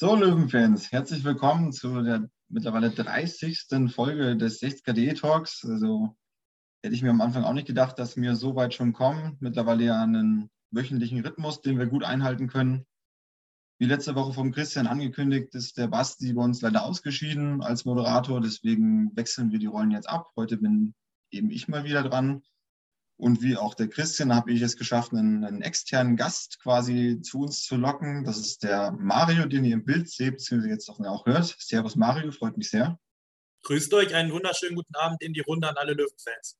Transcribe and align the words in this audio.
So, 0.00 0.14
Löwenfans, 0.14 0.92
herzlich 0.92 1.24
willkommen 1.24 1.72
zu 1.72 2.02
der 2.02 2.30
mittlerweile 2.48 2.90
30. 2.90 3.66
Folge 3.92 4.36
des 4.36 4.62
60KDE 4.62 5.18
Talks. 5.18 5.64
Also 5.68 6.16
hätte 6.84 6.94
ich 6.94 7.02
mir 7.02 7.10
am 7.10 7.20
Anfang 7.20 7.42
auch 7.42 7.52
nicht 7.52 7.66
gedacht, 7.66 7.98
dass 7.98 8.16
wir 8.16 8.36
so 8.36 8.54
weit 8.54 8.74
schon 8.74 8.92
kommen. 8.92 9.36
Mittlerweile 9.40 9.86
ja 9.86 10.00
einen 10.00 10.50
wöchentlichen 10.70 11.18
Rhythmus, 11.26 11.62
den 11.62 11.80
wir 11.80 11.86
gut 11.86 12.04
einhalten 12.04 12.46
können. 12.46 12.86
Wie 13.80 13.86
letzte 13.86 14.14
Woche 14.14 14.34
vom 14.34 14.52
Christian 14.52 14.86
angekündigt, 14.86 15.52
ist 15.56 15.76
der 15.78 15.88
Basti 15.88 16.32
bei 16.32 16.44
uns 16.44 16.60
leider 16.60 16.84
ausgeschieden 16.84 17.60
als 17.60 17.84
Moderator. 17.84 18.40
Deswegen 18.40 19.10
wechseln 19.16 19.50
wir 19.50 19.58
die 19.58 19.66
Rollen 19.66 19.90
jetzt 19.90 20.08
ab. 20.08 20.30
Heute 20.36 20.58
bin 20.58 20.94
eben 21.32 21.50
ich 21.50 21.66
mal 21.66 21.82
wieder 21.82 22.04
dran. 22.04 22.44
Und 23.18 23.42
wie 23.42 23.56
auch 23.56 23.74
der 23.74 23.88
Christian 23.88 24.32
habe 24.32 24.52
ich 24.52 24.62
es 24.62 24.76
geschafft, 24.76 25.12
einen, 25.12 25.44
einen, 25.44 25.60
externen 25.60 26.16
Gast 26.16 26.60
quasi 26.60 27.20
zu 27.20 27.40
uns 27.40 27.64
zu 27.64 27.76
locken. 27.76 28.22
Das 28.22 28.38
ist 28.38 28.62
der 28.62 28.92
Mario, 28.92 29.46
den 29.46 29.64
ihr 29.64 29.74
im 29.74 29.84
Bild 29.84 30.08
seht, 30.08 30.34
beziehungsweise 30.34 30.72
jetzt 30.72 30.88
auch 30.88 31.26
hört. 31.26 31.56
Servus 31.58 31.96
Mario, 31.96 32.30
freut 32.30 32.56
mich 32.56 32.70
sehr. 32.70 32.96
Grüßt 33.64 33.92
euch, 33.94 34.14
einen 34.14 34.30
wunderschönen 34.30 34.76
guten 34.76 34.94
Abend 34.94 35.20
in 35.20 35.32
die 35.32 35.40
Runde 35.40 35.68
an 35.68 35.76
alle 35.76 35.94
Löwenfans. 35.94 36.56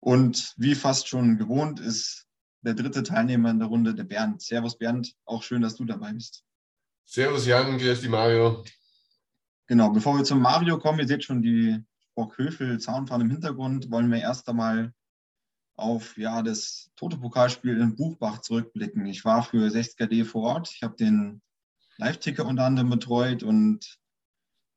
Und 0.00 0.54
wie 0.56 0.74
fast 0.74 1.08
schon 1.08 1.36
gewohnt 1.36 1.78
ist 1.78 2.26
der 2.62 2.72
dritte 2.72 3.02
Teilnehmer 3.02 3.50
in 3.50 3.58
der 3.58 3.68
Runde, 3.68 3.94
der 3.94 4.04
Bernd. 4.04 4.40
Servus 4.40 4.78
Bernd, 4.78 5.14
auch 5.26 5.42
schön, 5.42 5.60
dass 5.60 5.76
du 5.76 5.84
dabei 5.84 6.14
bist. 6.14 6.42
Servus 7.04 7.46
Jan, 7.46 7.76
grüß 7.76 8.00
die 8.00 8.08
Mario. 8.08 8.64
Genau, 9.66 9.90
bevor 9.90 10.16
wir 10.16 10.24
zum 10.24 10.40
Mario 10.40 10.78
kommen, 10.78 11.00
ihr 11.00 11.06
seht 11.06 11.24
schon 11.24 11.42
die 11.42 11.84
Burghöfel 12.14 12.80
Zaunfahne 12.80 13.24
im 13.24 13.30
Hintergrund, 13.30 13.90
wollen 13.90 14.10
wir 14.10 14.20
erst 14.20 14.48
einmal 14.48 14.94
auf 15.76 16.16
ja, 16.16 16.42
das 16.42 16.90
Toto-Pokalspiel 16.96 17.80
in 17.80 17.96
Buchbach 17.96 18.40
zurückblicken. 18.40 19.06
Ich 19.06 19.24
war 19.24 19.42
für 19.42 19.68
60KD 19.68 20.24
vor 20.24 20.42
Ort. 20.42 20.72
Ich 20.74 20.82
habe 20.82 20.96
den 20.96 21.40
Live-Ticker 21.96 22.46
unter 22.46 22.64
anderem 22.64 22.90
betreut 22.90 23.42
und 23.42 23.98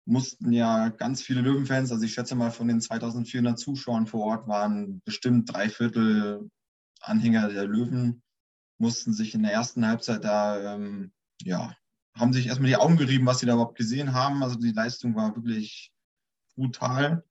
mussten 0.05 0.51
ja 0.51 0.89
ganz 0.89 1.21
viele 1.21 1.41
Löwenfans, 1.41 1.91
also 1.91 2.03
ich 2.03 2.13
schätze 2.13 2.35
mal 2.35 2.51
von 2.51 2.67
den 2.67 2.79
2400 2.79 3.57
Zuschauern 3.57 4.05
vor 4.05 4.23
Ort 4.25 4.47
waren 4.47 5.01
bestimmt 5.03 5.51
drei 5.51 5.67
Viertel 5.67 6.49
Anhänger 7.01 7.49
der 7.49 7.65
Löwen, 7.65 8.21
mussten 8.77 9.13
sich 9.13 9.33
in 9.33 9.43
der 9.43 9.53
ersten 9.53 9.85
Halbzeit 9.85 10.23
da, 10.23 10.75
ähm, 10.75 11.11
ja, 11.41 11.75
haben 12.15 12.33
sich 12.33 12.47
erstmal 12.47 12.69
die 12.69 12.77
Augen 12.77 12.97
gerieben, 12.97 13.25
was 13.25 13.39
sie 13.39 13.45
da 13.45 13.53
überhaupt 13.53 13.77
gesehen 13.77 14.13
haben. 14.13 14.41
Also 14.43 14.57
die 14.57 14.71
Leistung 14.71 15.15
war 15.15 15.35
wirklich 15.35 15.91
brutal. 16.55 17.23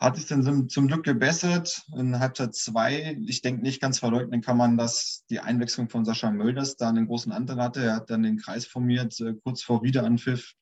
Hat 0.00 0.16
sich 0.16 0.26
dann 0.26 0.68
zum 0.68 0.86
Glück 0.86 1.04
gebessert 1.04 1.82
in 1.96 2.20
Halbzeit 2.20 2.54
2. 2.54 3.18
Ich 3.26 3.42
denke, 3.42 3.62
nicht 3.62 3.80
ganz 3.80 3.98
verleugnen 3.98 4.42
kann 4.42 4.56
man, 4.56 4.76
dass 4.76 5.24
die 5.28 5.40
Einwechslung 5.40 5.88
von 5.88 6.04
Sascha 6.04 6.30
Mölders 6.30 6.76
da 6.76 6.88
einen 6.88 7.08
großen 7.08 7.32
Anteil 7.32 7.60
hatte. 7.60 7.82
Er 7.82 7.96
hat 7.96 8.10
dann 8.10 8.22
den 8.22 8.38
Kreis 8.38 8.64
formiert, 8.64 9.18
äh, 9.20 9.34
kurz 9.42 9.62
vor 9.62 9.82
Wiederanpfiff, 9.82 10.54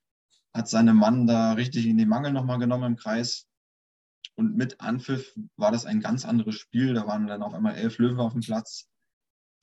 hat 0.55 0.69
seinen 0.69 0.97
Mann 0.97 1.27
da 1.27 1.53
richtig 1.53 1.85
in 1.87 1.99
die 1.99 2.07
Mangel 2.07 2.33
nochmal 2.33 2.59
genommen 2.59 2.93
im 2.93 2.97
Kreis. 2.97 3.47
Und 4.37 4.57
mit 4.57 4.81
Anpfiff 4.81 5.35
war 5.57 5.71
das 5.71 5.85
ein 5.85 6.01
ganz 6.01 6.25
anderes 6.25 6.55
Spiel. 6.55 6.95
Da 6.95 7.07
waren 7.07 7.27
dann 7.27 7.43
auf 7.43 7.53
einmal 7.53 7.75
elf 7.75 7.99
Löwen 7.99 8.21
auf 8.21 8.33
dem 8.33 8.41
Platz, 8.41 8.89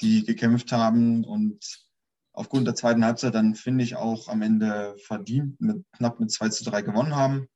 die 0.01 0.23
gekämpft 0.23 0.71
haben 0.71 1.23
und 1.23 1.83
aufgrund 2.31 2.67
der 2.67 2.75
zweiten 2.75 3.05
Halbzeit 3.05 3.33
dann, 3.33 3.55
finde 3.55 3.83
ich, 3.83 3.95
auch 3.95 4.27
am 4.27 4.43
Ende 4.43 4.95
verdient 5.05 5.59
mit 5.61 5.83
knapp 5.93 6.19
mit 6.19 6.31
2 6.31 6.49
zu 6.49 6.63
3 6.63 6.81
gewonnen 6.83 7.15
haben. 7.15 7.47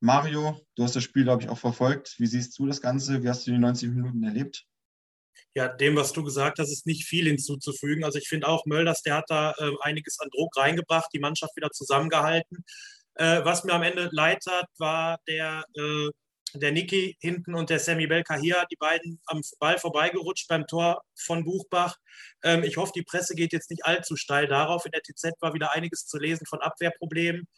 Mario, 0.00 0.60
du 0.76 0.84
hast 0.84 0.94
das 0.94 1.02
Spiel, 1.02 1.24
glaube 1.24 1.42
ich, 1.42 1.48
auch 1.48 1.58
verfolgt. 1.58 2.14
Wie 2.18 2.26
siehst 2.26 2.58
du 2.58 2.66
das 2.66 2.80
Ganze? 2.80 3.22
Wie 3.22 3.28
hast 3.28 3.46
du 3.46 3.50
die 3.50 3.58
90 3.58 3.90
Minuten 3.90 4.22
erlebt? 4.22 4.64
Ja, 5.54 5.68
dem, 5.68 5.96
was 5.96 6.12
du 6.12 6.22
gesagt 6.22 6.58
hast, 6.58 6.70
ist 6.70 6.86
nicht 6.86 7.04
viel 7.04 7.26
hinzuzufügen. 7.26 8.04
Also 8.04 8.18
ich 8.18 8.28
finde 8.28 8.48
auch, 8.48 8.64
Mölders, 8.66 9.02
der 9.02 9.16
hat 9.16 9.24
da 9.28 9.52
äh, 9.58 9.72
einiges 9.80 10.20
an 10.20 10.28
Druck 10.30 10.56
reingebracht, 10.56 11.10
die 11.12 11.18
Mannschaft 11.18 11.56
wieder 11.56 11.70
zusammengehalten. 11.70 12.64
Äh, 13.14 13.44
was 13.44 13.64
mir 13.64 13.72
am 13.72 13.82
Ende 13.82 14.08
leid 14.12 14.44
hat, 14.48 14.66
war 14.78 15.18
der, 15.26 15.64
äh, 15.74 16.10
der 16.54 16.72
Niki 16.72 17.16
hinten 17.20 17.54
und 17.54 17.70
der 17.70 17.80
Sammy 17.80 18.06
Belkahir, 18.06 18.66
die 18.70 18.76
beiden 18.76 19.20
am 19.26 19.40
Ball 19.58 19.78
vorbeigerutscht 19.78 20.48
beim 20.48 20.66
Tor 20.66 21.02
von 21.16 21.44
Buchbach. 21.44 21.96
Ähm, 22.44 22.62
ich 22.62 22.76
hoffe, 22.76 22.92
die 22.94 23.02
Presse 23.02 23.34
geht 23.34 23.52
jetzt 23.52 23.70
nicht 23.70 23.84
allzu 23.84 24.16
steil 24.16 24.46
darauf. 24.46 24.86
In 24.86 24.92
der 24.92 25.02
TZ 25.02 25.32
war 25.40 25.54
wieder 25.54 25.72
einiges 25.72 26.06
zu 26.06 26.18
lesen 26.18 26.46
von 26.46 26.60
Abwehrproblemen. 26.60 27.48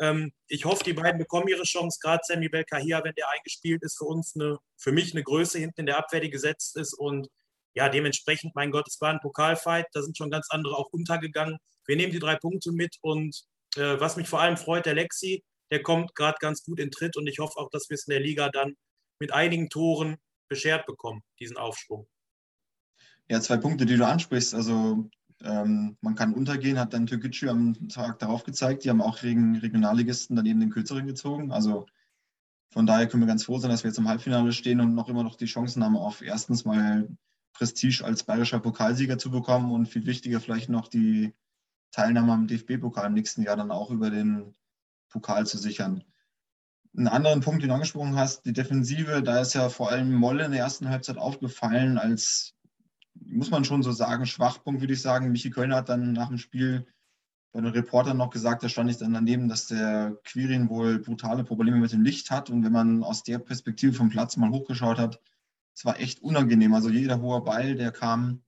Ähm, 0.00 0.32
ich 0.46 0.64
hoffe, 0.64 0.84
die 0.84 0.92
beiden 0.92 1.18
bekommen 1.18 1.48
ihre 1.48 1.64
Chance. 1.64 1.98
Gerade 2.00 2.22
Sammy 2.24 2.48
Belkahia, 2.48 3.02
wenn 3.04 3.14
der 3.14 3.28
eingespielt 3.30 3.82
ist, 3.82 3.98
für 3.98 4.04
uns 4.04 4.34
eine, 4.34 4.58
für 4.76 4.92
mich 4.92 5.12
eine 5.12 5.22
Größe 5.22 5.58
hinten 5.58 5.80
in 5.80 5.86
der 5.86 5.98
Abwehr, 5.98 6.20
die 6.20 6.30
gesetzt 6.30 6.76
ist. 6.76 6.94
Und 6.94 7.28
ja, 7.74 7.88
dementsprechend, 7.88 8.54
mein 8.54 8.70
Gott, 8.70 8.88
es 8.88 9.00
war 9.00 9.10
ein 9.10 9.20
Pokalfight. 9.20 9.86
Da 9.92 10.02
sind 10.02 10.16
schon 10.16 10.30
ganz 10.30 10.48
andere 10.50 10.76
auch 10.76 10.88
untergegangen. 10.92 11.58
Wir 11.86 11.96
nehmen 11.96 12.12
die 12.12 12.18
drei 12.18 12.36
Punkte 12.36 12.72
mit. 12.72 12.96
Und 13.00 13.44
äh, 13.76 13.98
was 14.00 14.16
mich 14.16 14.28
vor 14.28 14.40
allem 14.40 14.56
freut, 14.56 14.86
der 14.86 14.94
Lexi, 14.94 15.42
der 15.70 15.82
kommt 15.82 16.14
gerade 16.14 16.38
ganz 16.40 16.62
gut 16.62 16.80
in 16.80 16.90
Tritt. 16.90 17.16
Und 17.16 17.26
ich 17.26 17.38
hoffe 17.38 17.58
auch, 17.58 17.70
dass 17.70 17.88
wir 17.90 17.94
es 17.94 18.06
in 18.06 18.12
der 18.12 18.20
Liga 18.20 18.48
dann 18.50 18.76
mit 19.20 19.32
einigen 19.32 19.68
Toren 19.68 20.16
beschert 20.48 20.86
bekommen, 20.86 21.22
diesen 21.40 21.56
Aufschwung. 21.56 22.08
Ja, 23.28 23.40
zwei 23.40 23.58
Punkte, 23.58 23.84
die 23.84 23.96
du 23.96 24.06
ansprichst. 24.06 24.54
Also 24.54 25.08
ähm, 25.42 25.96
man 26.00 26.14
kann 26.14 26.34
untergehen, 26.34 26.78
hat 26.78 26.92
dann 26.92 27.06
Türkgücü 27.06 27.48
am 27.48 27.88
Tag 27.88 28.18
darauf 28.18 28.44
gezeigt. 28.44 28.84
Die 28.84 28.90
haben 28.90 29.02
auch 29.02 29.20
gegen 29.20 29.56
Regionalligisten 29.56 30.36
daneben 30.36 30.60
den 30.60 30.70
Kürzeren 30.70 31.06
gezogen. 31.06 31.52
Also 31.52 31.86
von 32.70 32.86
daher 32.86 33.06
können 33.06 33.22
wir 33.22 33.28
ganz 33.28 33.44
froh 33.44 33.58
sein, 33.58 33.70
dass 33.70 33.84
wir 33.84 33.90
jetzt 33.90 33.98
im 33.98 34.08
Halbfinale 34.08 34.52
stehen 34.52 34.80
und 34.80 34.94
noch 34.94 35.08
immer 35.08 35.22
noch 35.22 35.36
die 35.36 35.46
Chancen 35.46 35.84
haben, 35.84 35.96
auf 35.96 36.22
erstens 36.22 36.64
mal 36.64 37.08
Prestige 37.52 38.04
als 38.04 38.24
bayerischer 38.24 38.60
Pokalsieger 38.60 39.18
zu 39.18 39.30
bekommen 39.30 39.72
und 39.72 39.86
viel 39.86 40.06
wichtiger 40.06 40.40
vielleicht 40.40 40.68
noch 40.68 40.88
die 40.88 41.34
Teilnahme 41.92 42.32
am 42.32 42.46
DFB-Pokal 42.46 43.06
im 43.06 43.14
nächsten 43.14 43.42
Jahr 43.42 43.56
dann 43.56 43.70
auch 43.70 43.90
über 43.90 44.10
den 44.10 44.54
Pokal 45.08 45.46
zu 45.46 45.56
sichern. 45.56 46.04
Einen 46.96 47.08
anderen 47.08 47.40
Punkt, 47.40 47.62
den 47.62 47.68
du 47.68 47.74
angesprochen 47.74 48.16
hast, 48.16 48.44
die 48.44 48.52
Defensive, 48.52 49.22
da 49.22 49.40
ist 49.40 49.54
ja 49.54 49.68
vor 49.68 49.90
allem 49.90 50.12
Molle 50.12 50.44
in 50.44 50.52
der 50.52 50.60
ersten 50.60 50.88
Halbzeit 50.88 51.16
aufgefallen 51.16 51.96
als 51.96 52.54
muss 53.26 53.50
man 53.50 53.64
schon 53.64 53.82
so 53.82 53.92
sagen, 53.92 54.26
Schwachpunkt, 54.26 54.80
würde 54.80 54.92
ich 54.92 55.02
sagen. 55.02 55.30
Michi 55.32 55.50
Kölner 55.50 55.76
hat 55.76 55.88
dann 55.88 56.12
nach 56.12 56.28
dem 56.28 56.38
Spiel 56.38 56.86
bei 57.52 57.60
den 57.60 57.70
Reportern 57.70 58.16
noch 58.16 58.30
gesagt, 58.30 58.62
da 58.62 58.68
stand 58.68 58.90
ich 58.90 58.98
dann 58.98 59.14
daneben, 59.14 59.48
dass 59.48 59.66
der 59.66 60.18
Quirin 60.24 60.68
wohl 60.68 60.98
brutale 60.98 61.44
Probleme 61.44 61.78
mit 61.78 61.92
dem 61.92 62.02
Licht 62.02 62.30
hat. 62.30 62.50
Und 62.50 62.64
wenn 62.64 62.72
man 62.72 63.02
aus 63.02 63.22
der 63.22 63.38
Perspektive 63.38 63.94
vom 63.94 64.10
Platz 64.10 64.36
mal 64.36 64.50
hochgeschaut 64.50 64.98
hat, 64.98 65.20
es 65.74 65.84
war 65.84 65.98
echt 66.00 66.22
unangenehm. 66.22 66.74
Also 66.74 66.90
jeder 66.90 67.20
hohe 67.20 67.40
Ball, 67.42 67.74
der 67.74 67.92
kam, 67.92 68.42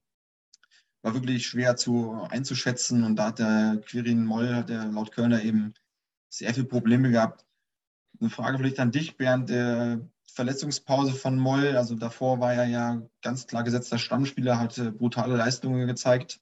war 1.01 1.13
wirklich 1.13 1.47
schwer 1.47 1.75
zu 1.75 2.13
einzuschätzen. 2.29 3.03
Und 3.03 3.15
da 3.15 3.27
hat 3.27 3.39
der 3.39 3.81
Quirin 3.85 4.25
Moll, 4.25 4.55
hat 4.55 4.69
der 4.69 4.85
laut 4.85 5.11
Kölner 5.11 5.41
eben 5.43 5.73
sehr 6.29 6.53
viele 6.53 6.67
Probleme 6.67 7.09
gehabt. 7.09 7.45
Eine 8.19 8.29
Frage 8.29 8.57
vielleicht 8.57 8.79
an 8.79 8.91
dich, 8.91 9.17
Bernd. 9.17 9.49
Verletzungspause 10.33 11.13
von 11.13 11.37
Moll. 11.37 11.75
Also 11.75 11.95
davor 11.95 12.39
war 12.39 12.53
er 12.53 12.65
ja 12.65 13.01
ganz 13.21 13.47
klar 13.47 13.63
gesetzter 13.63 13.97
Stammspieler, 13.97 14.59
hatte 14.59 14.91
brutale 14.91 15.35
Leistungen 15.35 15.87
gezeigt. 15.87 16.39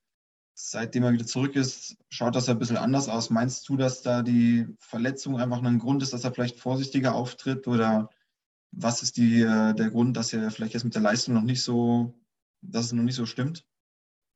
Seitdem 0.53 1.03
er 1.03 1.13
wieder 1.13 1.25
zurück 1.25 1.55
ist, 1.55 1.95
schaut 2.09 2.35
das 2.35 2.50
ein 2.50 2.59
bisschen 2.59 2.77
anders 2.77 3.07
aus. 3.07 3.29
Meinst 3.29 3.67
du, 3.69 3.77
dass 3.77 4.01
da 4.01 4.22
die 4.22 4.67
Verletzung 4.79 5.39
einfach 5.39 5.63
ein 5.63 5.79
Grund 5.79 6.03
ist, 6.03 6.11
dass 6.11 6.23
er 6.23 6.33
vielleicht 6.33 6.59
vorsichtiger 6.59 7.16
auftritt? 7.16 7.67
Oder 7.67 8.09
was 8.72 9.01
ist 9.01 9.17
die, 9.17 9.41
äh, 9.41 9.73
der 9.73 9.89
Grund, 9.89 10.17
dass 10.17 10.33
er 10.33 10.51
vielleicht 10.51 10.73
jetzt 10.73 10.83
mit 10.83 10.95
der 10.95 11.01
Leistung 11.01 11.33
noch 11.33 11.44
nicht 11.44 11.63
so, 11.63 12.13
dass 12.61 12.88
es 12.88 12.91
noch 12.91 13.03
nicht 13.03 13.16
so 13.16 13.25
stimmt? 13.25 13.66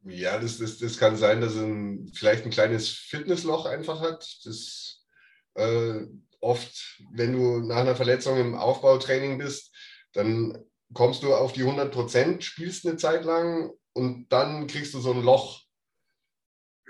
Ja, 0.06 0.40
das, 0.40 0.58
das, 0.58 0.80
das 0.80 0.98
kann 0.98 1.16
sein, 1.16 1.42
dass 1.42 1.56
er 1.56 1.66
ein, 1.66 2.12
vielleicht 2.14 2.46
ein 2.46 2.52
kleines 2.52 2.90
Fitnessloch 2.90 3.66
einfach 3.66 4.02
hat. 4.02 4.40
Das 4.46 5.06
äh, 5.56 6.06
oft, 6.44 7.02
wenn 7.12 7.34
du 7.34 7.60
nach 7.60 7.78
einer 7.78 7.96
Verletzung 7.96 8.38
im 8.38 8.56
Aufbautraining 8.56 9.38
bist, 9.38 9.74
dann 10.14 10.58
kommst 10.94 11.24
du 11.24 11.34
auf 11.34 11.54
die 11.54 11.64
100 11.64 11.92
Prozent, 11.92 12.44
spielst 12.44 12.86
eine 12.86 12.98
Zeit 12.98 13.26
lang 13.26 13.72
und 13.94 14.28
dann 14.30 14.68
kriegst 14.68 14.94
du 14.94 15.00
so 15.00 15.14
ein 15.14 15.24
Loch. 15.24 15.64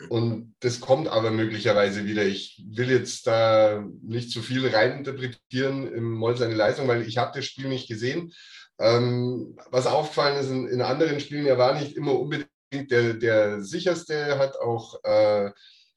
Und 0.09 0.55
das 0.59 0.79
kommt 0.79 1.07
aber 1.07 1.29
möglicherweise 1.29 2.05
wieder. 2.05 2.23
Ich 2.23 2.63
will 2.67 2.89
jetzt 2.89 3.27
da 3.27 3.85
nicht 4.01 4.31
zu 4.31 4.41
viel 4.41 4.67
reininterpretieren 4.67 5.93
im 5.93 6.11
Moll 6.11 6.35
seine 6.35 6.55
Leistung, 6.55 6.87
weil 6.87 7.07
ich 7.07 7.17
habe 7.17 7.31
das 7.35 7.45
Spiel 7.45 7.69
nicht 7.69 7.87
gesehen. 7.87 8.33
Ähm, 8.79 9.55
was 9.69 9.85
aufgefallen 9.85 10.37
ist 10.37 10.49
in, 10.49 10.67
in, 10.67 10.81
anderen 10.81 11.19
Spielen, 11.19 11.45
er 11.45 11.59
war 11.59 11.79
nicht 11.79 11.95
immer 11.95 12.19
unbedingt 12.19 12.49
der, 12.71 13.13
der 13.13 13.63
sicherste, 13.63 14.39
hat 14.39 14.57
auch 14.57 14.99
äh, 15.03 15.51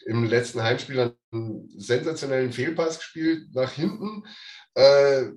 im 0.07 0.25
letzten 0.25 0.63
Heimspiel 0.63 1.15
einen 1.33 1.69
sensationellen 1.79 2.53
Fehlpass 2.53 2.99
gespielt 2.99 3.55
nach 3.55 3.73
hinten. 3.73 4.25
Äh, 4.75 5.31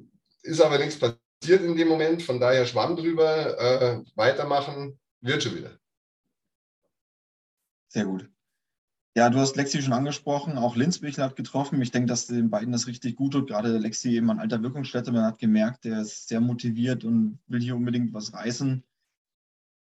ist 0.44 0.62
aber 0.62 0.78
nichts 0.78 0.98
passiert 0.98 1.62
in 1.62 1.76
dem 1.76 1.88
Moment, 1.88 2.22
von 2.22 2.40
daher 2.40 2.66
schwamm 2.66 2.96
drüber, 2.96 3.60
äh, 3.60 4.04
weitermachen, 4.16 5.00
wird 5.22 5.44
schon 5.44 5.56
wieder. 5.56 5.78
Sehr 7.92 8.06
gut. 8.06 8.30
Ja, 9.18 9.30
du 9.30 9.40
hast 9.40 9.56
Lexi 9.56 9.82
schon 9.82 9.94
angesprochen, 9.94 10.58
auch 10.58 10.76
Linzbichler 10.76 11.26
hat 11.26 11.36
getroffen. 11.36 11.82
Ich 11.82 11.92
denke, 11.92 12.08
dass 12.08 12.28
den 12.28 12.52
beiden 12.52 12.72
das 12.72 12.86
richtig 12.86 13.16
gut 13.16 13.34
tut. 13.34 13.50
Gerade 13.50 13.78
Lexi 13.78 14.16
eben 14.16 14.30
an 14.30 14.40
alter 14.40 14.62
Wirkungsstätte. 14.62 15.12
Man 15.12 15.26
hat 15.26 15.40
gemerkt, 15.40 15.84
der 15.84 16.02
ist 16.02 16.28
sehr 16.28 16.40
motiviert 16.40 17.04
und 17.04 17.40
will 17.48 17.60
hier 17.60 17.76
unbedingt 17.76 18.14
was 18.14 18.34
reißen. 18.34 18.84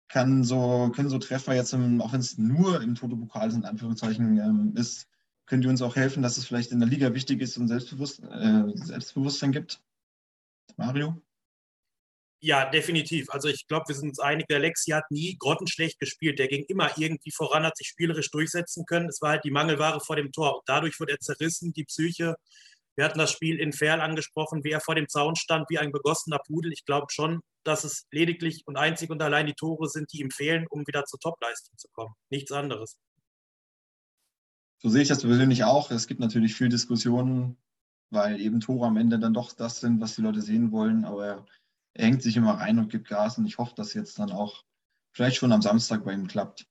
Kann 0.09 0.45
so, 0.45 0.91
können 0.95 1.09
so 1.09 1.19
Treffer 1.19 1.55
jetzt, 1.55 1.73
im, 1.73 2.01
auch 2.01 2.13
wenn 2.13 2.21
es 2.21 2.39
nur 2.39 2.81
im 2.81 2.95
Toto-Pokal 2.95 3.51
sind, 3.51 3.65
Anführungszeichen, 3.65 4.39
ähm, 4.39 4.73
ist, 4.77 5.09
können 5.47 5.63
die 5.63 5.69
uns 5.69 5.83
auch 5.83 5.97
helfen, 5.97 6.23
dass 6.23 6.37
es 6.37 6.47
vielleicht 6.47 6.73
in 6.73 6.81
der 6.81 6.89
Liga 6.89 7.15
wichtig 7.15 7.41
ist 7.41 7.57
und 7.57 7.69
Selbstbewusst, 7.69 8.23
äh, 8.23 8.65
Selbstbewusstsein 8.75 9.53
gibt? 9.53 9.81
Mario? 10.77 11.21
Ja, 12.41 12.69
definitiv. 12.69 13.31
Also 13.31 13.49
ich 13.49 13.67
glaube, 13.67 13.89
wir 13.89 13.95
sind 13.95 14.11
uns 14.11 14.21
einig, 14.21 14.47
der 14.49 14.59
Lexi 14.59 14.91
hat 14.91 15.11
nie 15.11 15.37
grottenschlecht 15.39 15.99
gespielt. 15.99 16.39
Der 16.39 16.49
ging 16.49 16.65
immer 16.69 16.91
irgendwie 16.99 17.33
voran, 17.33 17.65
hat 17.65 17.77
sich 17.77 17.89
spielerisch 17.89 18.31
durchsetzen 18.31 18.85
können. 18.85 19.09
Es 19.09 19.23
war 19.23 19.31
halt 19.31 19.45
die 19.45 19.51
Mangelware 19.51 20.01
vor 20.01 20.17
dem 20.17 20.31
Tor. 20.33 20.57
Und 20.57 20.63
dadurch 20.67 21.01
wurde 21.01 21.13
er 21.13 21.21
zerrissen, 21.21 21.73
die 21.73 21.85
Psyche. 21.85 22.37
Wir 22.97 23.05
hatten 23.05 23.19
das 23.19 23.31
Spiel 23.31 23.61
in 23.61 23.73
Ferl 23.73 24.01
angesprochen, 24.01 24.65
wie 24.65 24.71
er 24.71 24.81
vor 24.81 24.95
dem 24.95 25.09
Zaun 25.09 25.37
stand, 25.37 25.69
wie 25.69 25.79
ein 25.79 25.93
begossener 25.93 26.39
Pudel. 26.47 26.73
Ich 26.73 26.85
glaube 26.87 27.07
schon, 27.11 27.41
dass 27.63 27.85
es 27.85 28.07
lediglich 28.11 28.63
und 28.67 28.77
einzig 28.77 29.11
und 29.11 29.21
allein 29.23 29.47
die 29.47 29.55
Tore 29.55 29.89
sind, 29.89 30.11
die 30.13 30.21
ihm 30.21 30.31
fehlen, 30.31 30.67
um 30.71 30.87
wieder 30.87 31.05
zur 31.05 31.21
Topleistung 31.21 31.77
zu 31.77 31.89
kommen. 31.93 32.15
Nichts 32.31 32.53
anderes. 32.53 32.97
So 34.79 34.89
sehe 34.89 35.03
ich 35.03 35.09
das 35.09 35.23
persönlich 35.23 35.65
auch. 35.65 35.91
Es 35.91 36.07
gibt 36.07 36.21
natürlich 36.21 36.55
viel 36.55 36.71
Diskussionen, 36.71 37.59
weil 38.11 38.41
eben 38.41 38.61
Tore 38.61 38.87
am 38.87 38.97
Ende 38.97 39.19
dann 39.19 39.35
doch 39.35 39.53
das 39.53 39.81
sind, 39.81 40.01
was 40.01 40.15
die 40.15 40.23
Leute 40.23 40.41
sehen 40.41 40.73
wollen. 40.73 41.05
Aber 41.05 41.47
er 41.93 42.05
hängt 42.07 42.23
sich 42.23 42.37
immer 42.37 42.55
rein 42.55 42.79
und 42.79 42.91
gibt 42.91 43.09
Gas 43.09 43.37
und 43.37 43.47
ich 43.47 43.59
hoffe, 43.59 43.75
dass 43.75 43.93
jetzt 43.93 44.19
dann 44.19 44.31
auch 44.31 44.65
vielleicht 45.13 45.37
schon 45.37 45.53
am 45.53 45.63
Samstag 45.63 46.05
bei 46.05 46.13
ihm 46.13 46.29
klappt. 46.29 46.67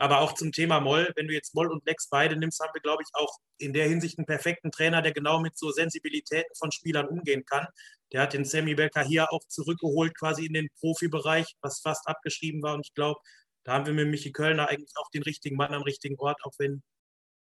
Aber 0.00 0.20
auch 0.20 0.32
zum 0.32 0.50
Thema 0.50 0.80
Moll, 0.80 1.12
wenn 1.14 1.28
du 1.28 1.34
jetzt 1.34 1.54
Moll 1.54 1.70
und 1.70 1.84
Lex 1.84 2.08
beide 2.08 2.34
nimmst, 2.34 2.58
haben 2.60 2.72
wir, 2.72 2.80
glaube 2.80 3.02
ich, 3.02 3.10
auch 3.12 3.36
in 3.58 3.74
der 3.74 3.86
Hinsicht 3.86 4.18
einen 4.18 4.24
perfekten 4.24 4.70
Trainer, 4.70 5.02
der 5.02 5.12
genau 5.12 5.40
mit 5.40 5.58
so 5.58 5.70
Sensibilitäten 5.72 6.50
von 6.56 6.72
Spielern 6.72 7.06
umgehen 7.06 7.44
kann. 7.44 7.66
Der 8.10 8.22
hat 8.22 8.32
den 8.32 8.46
Sammy 8.46 8.74
hier 9.06 9.30
auch 9.30 9.44
zurückgeholt, 9.46 10.18
quasi 10.18 10.46
in 10.46 10.54
den 10.54 10.68
Profibereich, 10.80 11.54
was 11.60 11.80
fast 11.80 12.08
abgeschrieben 12.08 12.62
war. 12.62 12.76
Und 12.76 12.86
ich 12.86 12.94
glaube, 12.94 13.20
da 13.64 13.74
haben 13.74 13.84
wir 13.84 13.92
mit 13.92 14.08
Michi 14.08 14.32
Kölner 14.32 14.70
eigentlich 14.70 14.92
auch 14.96 15.10
den 15.10 15.22
richtigen 15.22 15.56
Mann 15.56 15.74
am 15.74 15.82
richtigen 15.82 16.18
Ort, 16.18 16.42
auch 16.44 16.54
wenn 16.56 16.82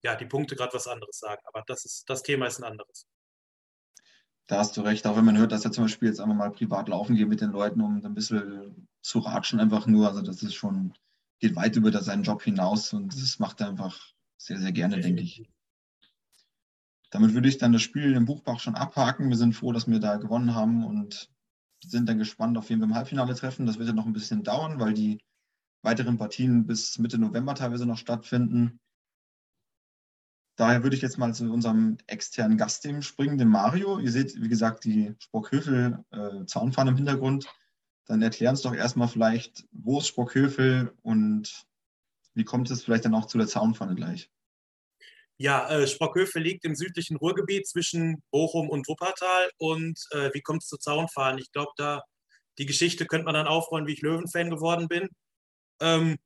ja, 0.01 0.15
die 0.15 0.25
Punkte 0.25 0.55
gerade 0.55 0.73
was 0.73 0.87
anderes 0.87 1.19
sagen. 1.19 1.41
Aber 1.43 1.61
das, 1.67 1.83
ist, 1.83 2.05
das 2.07 2.23
Thema 2.23 2.47
ist 2.47 2.59
ein 2.59 2.63
anderes. 2.63 3.05
Da 4.47 4.59
hast 4.59 4.77
du 4.77 4.81
recht, 4.81 5.05
auch 5.07 5.17
wenn 5.17 5.25
man 5.25 5.37
hört, 5.37 5.51
dass 5.51 5.65
er 5.65 5.73
zum 5.73 5.83
Beispiel 5.83 6.07
jetzt 6.07 6.21
einmal 6.21 6.37
mal 6.37 6.51
privat 6.51 6.87
laufen 6.87 7.17
geht 7.17 7.27
mit 7.27 7.41
den 7.41 7.51
Leuten, 7.51 7.81
um 7.81 8.01
ein 8.01 8.13
bisschen 8.13 8.87
zu 9.01 9.19
ratschen, 9.19 9.59
einfach 9.59 9.87
nur. 9.87 10.07
Also 10.07 10.21
das 10.21 10.41
ist 10.41 10.53
schon, 10.53 10.93
geht 11.39 11.55
weit 11.55 11.75
über 11.75 11.91
seinen 12.01 12.23
Job 12.23 12.41
hinaus 12.41 12.93
und 12.93 13.13
das 13.13 13.39
macht 13.39 13.61
er 13.61 13.69
einfach 13.69 13.99
sehr, 14.37 14.59
sehr 14.59 14.71
gerne, 14.71 14.99
denke 14.99 15.21
ich. 15.21 15.49
Damit 17.11 17.33
würde 17.33 17.47
ich 17.47 17.57
dann 17.57 17.73
das 17.73 17.81
Spiel 17.81 18.13
im 18.13 18.25
Buchbach 18.25 18.59
schon 18.59 18.75
abhaken. 18.75 19.29
Wir 19.29 19.37
sind 19.37 19.53
froh, 19.53 19.71
dass 19.71 19.87
wir 19.87 19.99
da 19.99 20.17
gewonnen 20.17 20.53
haben 20.53 20.85
und 20.85 21.29
sind 21.83 22.09
dann 22.09 22.17
gespannt, 22.17 22.57
auf 22.57 22.69
wen 22.69 22.79
wir 22.79 22.85
im 22.85 22.95
Halbfinale 22.95 23.35
treffen. 23.35 23.65
Das 23.65 23.77
wird 23.77 23.87
ja 23.87 23.93
noch 23.93 24.05
ein 24.05 24.13
bisschen 24.13 24.43
dauern, 24.43 24.79
weil 24.79 24.93
die 24.93 25.19
weiteren 25.81 26.17
Partien 26.17 26.65
bis 26.65 26.97
Mitte 26.97 27.17
November 27.17 27.55
teilweise 27.55 27.85
noch 27.85 27.97
stattfinden. 27.97 28.79
Daher 30.57 30.83
würde 30.83 30.95
ich 30.95 31.01
jetzt 31.01 31.17
mal 31.17 31.33
zu 31.33 31.51
unserem 31.51 31.97
externen 32.07 32.57
Gast 32.57 32.87
springen, 33.01 33.37
dem 33.37 33.49
Mario. 33.49 33.99
Ihr 33.99 34.11
seht, 34.11 34.41
wie 34.41 34.47
gesagt, 34.47 34.85
die 34.85 35.13
Sprockhöfel 35.19 36.03
äh, 36.11 36.45
im 36.87 36.95
Hintergrund. 36.95 37.47
Dann 38.05 38.21
erklären 38.21 38.51
uns 38.51 38.61
doch 38.61 38.73
erstmal 38.73 39.07
vielleicht, 39.07 39.65
wo 39.71 39.99
ist 39.99 40.07
Sprockhöfel 40.07 40.93
und 41.01 41.65
wie 42.33 42.43
kommt 42.43 42.69
es 42.69 42.83
vielleicht 42.83 43.05
dann 43.05 43.15
auch 43.15 43.25
zu 43.25 43.37
der 43.37 43.47
Zaunfahne 43.47 43.95
gleich? 43.95 44.29
Ja, 45.37 45.69
äh, 45.69 45.87
Sprockhöfel 45.87 46.41
liegt 46.41 46.63
im 46.63 46.75
südlichen 46.75 47.17
Ruhrgebiet 47.17 47.67
zwischen 47.67 48.23
Bochum 48.31 48.69
und 48.69 48.87
Wuppertal. 48.87 49.49
Und 49.57 49.99
äh, 50.11 50.29
wie 50.33 50.41
kommt 50.41 50.63
es 50.63 50.69
zu 50.69 50.77
Zaunfahren? 50.77 51.39
Ich 51.39 51.51
glaube, 51.51 51.71
da 51.77 52.03
die 52.57 52.65
Geschichte 52.65 53.05
könnte 53.05 53.25
man 53.25 53.33
dann 53.33 53.47
aufrollen, 53.47 53.87
wie 53.87 53.93
ich 53.93 54.01
Löwenfan 54.01 54.49
geworden 54.49 54.87
bin. 54.87 55.09
Ähm, 55.81 56.17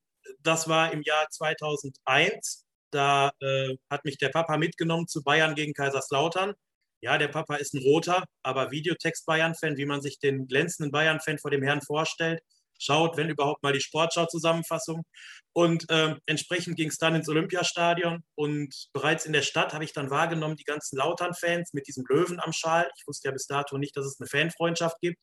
das 0.42 0.68
war 0.68 0.94
im 0.94 1.02
Jahr 1.02 1.28
2001. 1.30 2.66
Da 2.92 3.32
äh, 3.40 3.78
hat 3.90 4.06
mich 4.06 4.18
der 4.18 4.30
Papa 4.30 4.58
mitgenommen 4.58 5.08
zu 5.08 5.24
Bayern 5.24 5.56
gegen 5.56 5.74
Kaiserslautern. 5.74 6.54
Ja, 7.02 7.18
der 7.18 7.30
Papa 7.30 7.56
ist 7.56 7.74
ein 7.74 7.82
roter, 7.82 8.26
aber 8.44 8.72
Videotext-Bayern-Fan, 8.72 9.78
wie 9.78 9.86
man 9.86 10.02
sich 10.02 10.20
den 10.20 10.48
glänzenden 10.48 10.92
Bayern-Fan 10.92 11.38
vor 11.40 11.52
dem 11.52 11.64
Herrn 11.64 11.82
vorstellt. 11.82 12.42
Schaut, 12.82 13.18
wenn 13.18 13.30
überhaupt 13.30 13.62
mal 13.62 13.74
die 13.74 13.82
Sportschau-Zusammenfassung. 13.82 15.04
Und 15.54 15.90
äh, 15.90 16.16
entsprechend 16.26 16.78
ging 16.78 16.90
es 16.90 16.98
dann 16.98 17.16
ins 17.16 17.28
Olympiastadion. 17.28 18.24
Und 18.36 18.74
bereits 18.94 19.26
in 19.26 19.34
der 19.34 19.42
Stadt 19.42 19.74
habe 19.74 19.84
ich 19.84 19.94
dann 19.94 20.10
wahrgenommen, 20.10 20.56
die 20.56 20.64
ganzen 20.64 20.98
Lautern-Fans 20.98 21.74
mit 21.74 21.88
diesem 21.88 22.06
Löwen 22.08 22.40
am 22.40 22.54
Schal. 22.54 22.90
Ich 22.98 23.06
wusste 23.08 23.30
ja 23.30 23.34
bis 23.34 23.48
dato 23.48 23.78
nicht, 23.78 23.96
dass 23.98 24.06
es 24.06 24.20
eine 24.20 24.28
Fanfreundschaft 24.28 25.00
gibt. 25.02 25.20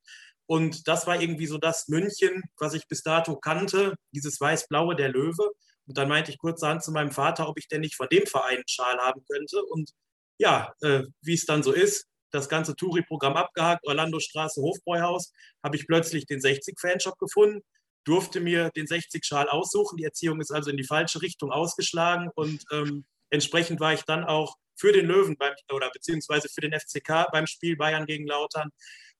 Und 0.46 0.86
das 0.86 1.06
war 1.06 1.20
irgendwie 1.20 1.46
so 1.46 1.58
das 1.58 1.88
München, 1.88 2.42
was 2.58 2.74
ich 2.74 2.86
bis 2.88 3.02
dato 3.02 3.36
kannte, 3.36 3.94
dieses 4.12 4.40
weiß-blaue 4.40 4.94
der 4.94 5.08
Löwe. 5.08 5.50
Und 5.86 5.98
dann 5.98 6.08
meinte 6.08 6.30
ich 6.30 6.38
kurzerhand 6.38 6.84
zu 6.84 6.92
meinem 6.92 7.10
Vater, 7.10 7.48
ob 7.48 7.58
ich 7.58 7.68
denn 7.68 7.80
nicht 7.80 7.96
von 7.96 8.08
dem 8.10 8.26
Verein 8.26 8.56
einen 8.56 8.68
Schal 8.68 8.98
haben 8.98 9.22
könnte. 9.30 9.62
Und 9.64 9.90
ja, 10.38 10.72
äh, 10.82 11.02
wie 11.22 11.34
es 11.34 11.46
dann 11.46 11.62
so 11.62 11.72
ist, 11.72 12.06
das 12.30 12.48
ganze 12.48 12.74
Touri-Programm 12.76 13.36
abgehakt, 13.36 13.86
Orlando 13.86 14.20
Straße, 14.20 14.60
Hofbräuhaus, 14.60 15.32
habe 15.62 15.76
ich 15.76 15.86
plötzlich 15.86 16.26
den 16.26 16.40
60-Fanshop 16.40 17.18
gefunden, 17.18 17.62
durfte 18.04 18.40
mir 18.40 18.70
den 18.70 18.86
60-Schal 18.86 19.48
aussuchen. 19.48 19.96
Die 19.96 20.04
Erziehung 20.04 20.40
ist 20.40 20.52
also 20.52 20.70
in 20.70 20.76
die 20.76 20.84
falsche 20.84 21.22
Richtung 21.22 21.50
ausgeschlagen 21.50 22.30
und 22.34 22.62
ähm, 22.72 23.04
entsprechend 23.30 23.80
war 23.80 23.94
ich 23.94 24.02
dann 24.02 24.24
auch 24.24 24.56
für 24.78 24.92
den 24.92 25.06
Löwen 25.06 25.36
beim, 25.36 25.54
oder 25.72 25.90
beziehungsweise 25.90 26.48
für 26.48 26.60
den 26.60 26.78
FCK 26.78 27.30
beim 27.32 27.46
Spiel 27.46 27.76
Bayern 27.76 28.06
gegen 28.06 28.26
Lautern 28.26 28.70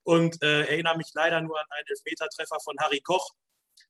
und 0.03 0.41
äh, 0.43 0.61
erinnere 0.63 0.99
mich 0.99 1.09
leider 1.15 1.41
nur 1.41 1.59
an 1.59 1.67
einen 1.71 1.87
Elfmetertreffer 1.89 2.59
von 2.63 2.77
Harry 2.81 3.01
Koch 3.01 3.31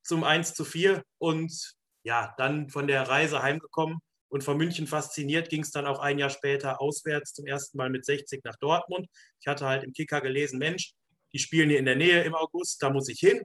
zum 0.02 0.24
1 0.24 0.54
zu 0.54 0.64
4 0.64 1.02
und 1.18 1.74
ja, 2.04 2.34
dann 2.38 2.70
von 2.70 2.86
der 2.86 3.08
Reise 3.08 3.42
heimgekommen 3.42 3.98
und 4.28 4.42
von 4.42 4.56
München 4.56 4.86
fasziniert 4.86 5.48
ging 5.48 5.62
es 5.62 5.70
dann 5.70 5.86
auch 5.86 6.00
ein 6.00 6.18
Jahr 6.18 6.30
später 6.30 6.80
auswärts 6.80 7.32
zum 7.32 7.46
ersten 7.46 7.78
Mal 7.78 7.90
mit 7.90 8.04
60 8.04 8.42
nach 8.44 8.56
Dortmund. 8.56 9.08
Ich 9.40 9.46
hatte 9.46 9.66
halt 9.66 9.84
im 9.84 9.92
Kicker 9.92 10.20
gelesen, 10.20 10.58
Mensch, 10.58 10.92
die 11.32 11.38
spielen 11.38 11.70
hier 11.70 11.78
in 11.78 11.84
der 11.84 11.96
Nähe 11.96 12.22
im 12.22 12.34
August, 12.34 12.82
da 12.82 12.90
muss 12.90 13.08
ich 13.08 13.20
hin. 13.20 13.42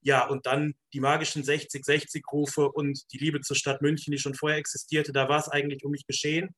Ja, 0.00 0.26
und 0.28 0.46
dann 0.46 0.74
die 0.92 1.00
magischen 1.00 1.42
60-60-Rufe 1.42 2.70
und 2.70 3.12
die 3.12 3.18
Liebe 3.18 3.40
zur 3.40 3.56
Stadt 3.56 3.82
München, 3.82 4.12
die 4.12 4.18
schon 4.18 4.34
vorher 4.34 4.58
existierte, 4.58 5.12
da 5.12 5.28
war 5.28 5.38
es 5.38 5.48
eigentlich 5.48 5.84
um 5.84 5.90
mich 5.90 6.06
geschehen. 6.06 6.50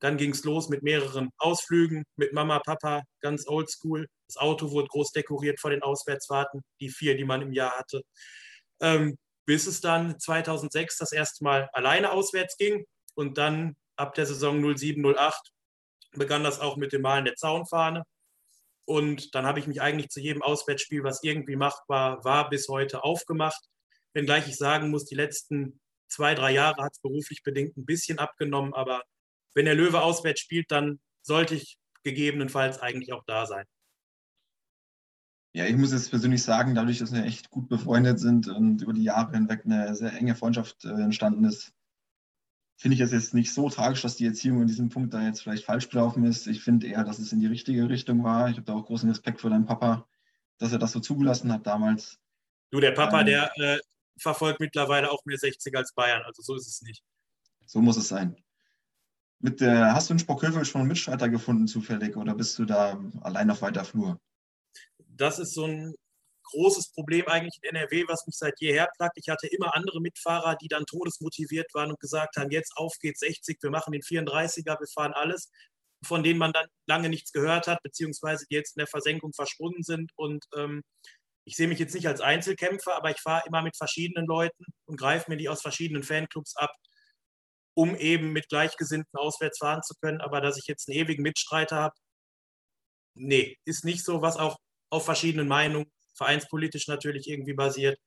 Dann 0.00 0.16
ging 0.16 0.30
es 0.30 0.44
los 0.44 0.68
mit 0.68 0.82
mehreren 0.82 1.30
Ausflügen 1.38 2.04
mit 2.16 2.32
Mama, 2.32 2.58
Papa, 2.60 3.02
ganz 3.20 3.46
oldschool. 3.46 4.06
Das 4.28 4.36
Auto 4.36 4.70
wurde 4.70 4.88
groß 4.88 5.12
dekoriert 5.12 5.60
vor 5.60 5.70
den 5.70 5.82
Auswärtsfahrten, 5.82 6.62
die 6.80 6.90
vier, 6.90 7.16
die 7.16 7.24
man 7.24 7.42
im 7.42 7.52
Jahr 7.52 7.72
hatte. 7.72 8.02
Ähm, 8.80 9.16
bis 9.46 9.66
es 9.66 9.80
dann 9.80 10.18
2006 10.18 10.98
das 10.98 11.12
erste 11.12 11.44
Mal 11.44 11.68
alleine 11.72 12.12
auswärts 12.12 12.56
ging 12.56 12.84
und 13.14 13.38
dann 13.38 13.76
ab 13.96 14.14
der 14.14 14.26
Saison 14.26 14.76
07, 14.76 15.04
08 15.04 15.52
begann 16.12 16.44
das 16.44 16.60
auch 16.60 16.76
mit 16.76 16.92
dem 16.92 17.02
Malen 17.02 17.24
der 17.24 17.36
Zaunfahne. 17.36 18.04
Und 18.86 19.34
dann 19.34 19.46
habe 19.46 19.58
ich 19.58 19.66
mich 19.66 19.80
eigentlich 19.80 20.10
zu 20.10 20.20
jedem 20.20 20.42
Auswärtsspiel, 20.42 21.02
was 21.04 21.22
irgendwie 21.22 21.56
machbar 21.56 22.22
war, 22.24 22.50
bis 22.50 22.68
heute 22.68 23.02
aufgemacht. 23.02 23.62
Wenngleich 24.12 24.46
ich 24.46 24.56
sagen 24.56 24.90
muss, 24.90 25.06
die 25.06 25.14
letzten 25.14 25.80
zwei, 26.08 26.34
drei 26.34 26.52
Jahre 26.52 26.82
hat 26.82 26.92
es 26.92 27.00
beruflich 27.00 27.42
bedingt 27.42 27.76
ein 27.76 27.86
bisschen 27.86 28.18
abgenommen. 28.18 28.74
Aber 28.74 29.02
wenn 29.54 29.64
der 29.64 29.74
Löwe 29.74 30.02
auswärts 30.02 30.40
spielt, 30.40 30.70
dann 30.70 31.00
sollte 31.22 31.54
ich 31.54 31.78
gegebenenfalls 32.02 32.78
eigentlich 32.80 33.12
auch 33.12 33.24
da 33.26 33.46
sein. 33.46 33.64
Ja, 35.56 35.66
ich 35.66 35.76
muss 35.76 35.92
jetzt 35.92 36.10
persönlich 36.10 36.42
sagen, 36.42 36.74
dadurch, 36.74 36.98
dass 36.98 37.12
wir 37.12 37.24
echt 37.24 37.48
gut 37.48 37.68
befreundet 37.68 38.18
sind 38.18 38.48
und 38.48 38.82
über 38.82 38.92
die 38.92 39.04
Jahre 39.04 39.32
hinweg 39.32 39.64
eine 39.64 39.94
sehr 39.94 40.12
enge 40.12 40.34
Freundschaft 40.34 40.84
äh, 40.84 40.88
entstanden 40.88 41.44
ist, 41.44 41.72
finde 42.84 42.96
ich 42.96 43.00
es 43.00 43.12
jetzt 43.12 43.32
nicht 43.32 43.54
so 43.54 43.70
tragisch, 43.70 44.02
dass 44.02 44.16
die 44.16 44.26
Erziehung 44.26 44.60
in 44.60 44.66
diesem 44.66 44.90
Punkt 44.90 45.14
da 45.14 45.22
jetzt 45.22 45.40
vielleicht 45.40 45.64
falsch 45.64 45.88
gelaufen 45.88 46.22
ist. 46.26 46.46
Ich 46.46 46.60
finde 46.60 46.86
eher, 46.86 47.02
dass 47.02 47.18
es 47.18 47.32
in 47.32 47.40
die 47.40 47.46
richtige 47.46 47.88
Richtung 47.88 48.22
war. 48.22 48.50
Ich 48.50 48.56
habe 48.56 48.66
da 48.66 48.74
auch 48.74 48.84
großen 48.84 49.08
Respekt 49.08 49.40
vor 49.40 49.48
deinem 49.48 49.64
Papa, 49.64 50.06
dass 50.58 50.70
er 50.70 50.78
das 50.78 50.92
so 50.92 51.00
zugelassen 51.00 51.50
hat 51.50 51.66
damals. 51.66 52.18
Du, 52.70 52.80
der 52.80 52.92
Papa, 52.92 53.20
ähm, 53.20 53.26
der 53.26 53.50
äh, 53.56 53.78
verfolgt 54.18 54.60
mittlerweile 54.60 55.10
auch 55.10 55.24
mehr 55.24 55.38
60 55.38 55.74
als 55.74 55.94
Bayern, 55.94 56.24
also 56.26 56.42
so 56.42 56.54
ist 56.56 56.66
es 56.66 56.82
nicht. 56.82 57.02
So 57.64 57.80
muss 57.80 57.96
es 57.96 58.08
sein. 58.08 58.36
Mit 59.38 59.62
der, 59.62 59.94
hast 59.94 60.10
du 60.10 60.12
in 60.12 60.18
Spockhövel 60.18 60.66
schon 60.66 60.82
einen 60.82 60.88
Mitstreiter 60.88 61.30
gefunden 61.30 61.66
zufällig 61.66 62.18
oder 62.18 62.34
bist 62.34 62.58
du 62.58 62.66
da 62.66 63.02
allein 63.22 63.50
auf 63.50 63.62
weiter 63.62 63.86
Flur? 63.86 64.20
das 65.16 65.38
ist 65.38 65.54
so 65.54 65.64
ein 65.64 65.94
großes 66.44 66.92
Problem 66.92 67.26
eigentlich 67.26 67.58
in 67.62 67.74
NRW, 67.76 68.04
was 68.08 68.26
mich 68.26 68.36
seit 68.36 68.60
jeher 68.60 68.88
plagt. 68.96 69.18
Ich 69.18 69.28
hatte 69.28 69.46
immer 69.48 69.74
andere 69.74 70.00
Mitfahrer, 70.00 70.56
die 70.56 70.68
dann 70.68 70.86
todesmotiviert 70.86 71.72
waren 71.74 71.90
und 71.90 72.00
gesagt 72.00 72.36
haben, 72.36 72.50
jetzt 72.50 72.76
auf 72.76 72.94
geht's 73.00 73.20
60, 73.20 73.58
wir 73.62 73.70
machen 73.70 73.92
den 73.92 74.02
34er, 74.02 74.78
wir 74.78 74.86
fahren 74.86 75.12
alles, 75.12 75.50
von 76.04 76.22
denen 76.22 76.38
man 76.38 76.52
dann 76.52 76.66
lange 76.86 77.08
nichts 77.08 77.32
gehört 77.32 77.66
hat, 77.66 77.82
beziehungsweise 77.82 78.46
die 78.48 78.54
jetzt 78.54 78.76
in 78.76 78.80
der 78.80 78.86
Versenkung 78.86 79.32
verschwunden 79.32 79.82
sind. 79.82 80.12
Und 80.16 80.44
ähm, 80.56 80.82
ich 81.44 81.56
sehe 81.56 81.68
mich 81.68 81.78
jetzt 81.78 81.94
nicht 81.94 82.06
als 82.06 82.20
Einzelkämpfer, 82.20 82.94
aber 82.96 83.10
ich 83.10 83.20
fahre 83.20 83.46
immer 83.46 83.62
mit 83.62 83.76
verschiedenen 83.76 84.26
Leuten 84.26 84.64
und 84.86 84.98
greife 84.98 85.30
mir 85.30 85.36
die 85.36 85.48
aus 85.48 85.62
verschiedenen 85.62 86.02
Fanclubs 86.02 86.56
ab, 86.56 86.74
um 87.74 87.96
eben 87.96 88.32
mit 88.32 88.48
Gleichgesinnten 88.48 89.18
auswärts 89.18 89.58
fahren 89.58 89.82
zu 89.82 89.94
können. 90.00 90.20
Aber 90.20 90.40
dass 90.40 90.58
ich 90.58 90.66
jetzt 90.66 90.88
einen 90.88 90.98
ewigen 90.98 91.22
Mitstreiter 91.22 91.76
habe, 91.76 91.94
nee, 93.14 93.56
ist 93.64 93.84
nicht 93.84 94.04
so, 94.04 94.22
was 94.22 94.36
auch 94.36 94.58
auf 94.90 95.04
verschiedenen 95.04 95.48
Meinungen, 95.48 95.90
vereinspolitisch 96.14 96.88
natürlich 96.88 97.28
irgendwie 97.28 97.54
basiert. 97.54 97.98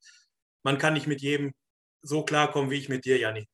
man 0.63 0.77
kann 0.77 0.93
nicht 0.93 1.07
mit 1.07 1.21
jedem 1.21 1.53
so 2.01 2.23
klarkommen, 2.23 2.71
wie 2.71 2.77
ich 2.77 2.89
mit 2.89 3.05
dir, 3.05 3.17
Janni. 3.17 3.47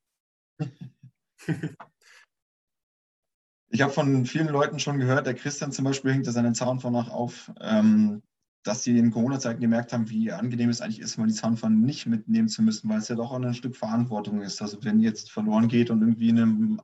Ich 3.70 3.82
habe 3.82 3.92
von 3.92 4.26
vielen 4.28 4.50
Leuten 4.50 4.80
schon 4.80 5.00
gehört, 5.00 5.26
der 5.26 5.34
Christian 5.34 5.72
zum 5.72 5.86
Beispiel 5.86 6.14
hängt 6.14 6.28
seinen 6.28 6.54
Zaunpfannen 6.54 7.02
auch 7.02 7.10
auf, 7.10 7.52
ähm, 7.60 8.22
dass 8.62 8.84
sie 8.84 8.98
in 8.98 9.10
Corona-Zeiten 9.10 9.62
gemerkt 9.62 9.94
haben, 9.94 10.12
wie 10.12 10.32
angenehm 10.32 10.70
es 10.70 10.80
eigentlich 10.80 11.00
ist, 11.00 11.18
mal 11.18 11.26
die 11.26 11.34
Zaunpfannen 11.34 11.82
nicht 11.82 12.06
mitnehmen 12.06 12.48
zu 12.48 12.62
müssen, 12.62 12.88
weil 12.88 13.00
es 13.00 13.08
ja 13.08 13.16
doch 13.16 13.32
auch 13.32 13.42
ein 13.42 13.54
Stück 13.56 13.76
Verantwortung 13.76 14.44
ist. 14.44 14.62
Also 14.62 14.84
wenn 14.84 15.00
jetzt 15.00 15.32
verloren 15.32 15.68
geht 15.68 15.90
und 15.90 16.02
irgendwie 16.02 16.30
in 16.30 16.40
einem 16.40 16.82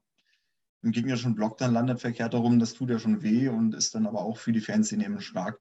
im 0.81 0.91
gegnerischen 0.91 1.35
Block 1.35 1.57
dann 1.57 1.73
landet 1.73 2.01
verkehrt 2.01 2.33
darum, 2.33 2.57
das 2.57 2.73
tut 2.73 2.89
ja 2.89 2.99
schon 2.99 3.21
weh 3.21 3.49
und 3.49 3.75
ist 3.75 3.95
dann 3.95 4.07
aber 4.07 4.21
auch 4.21 4.37
für 4.37 4.51
die 4.51 4.61
Fanszene 4.61 5.05
eben 5.05 5.21
stark. 5.21 5.59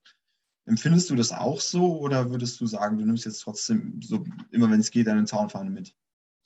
Empfindest 0.69 1.09
du 1.09 1.17
das 1.17 1.33
auch 1.33 1.61
so 1.61 1.99
oder 1.99 2.31
würdest 2.31 2.61
du 2.61 2.67
sagen, 2.67 2.99
du 2.99 3.07
nimmst 3.07 3.25
jetzt 3.25 3.41
trotzdem 3.41 4.01
so 4.03 4.25
immer, 4.51 4.71
wenn 4.71 4.81
es 4.81 4.91
geht, 4.91 5.07
deine 5.07 5.25
Zaunfahne 5.25 5.71
mit? 5.71 5.95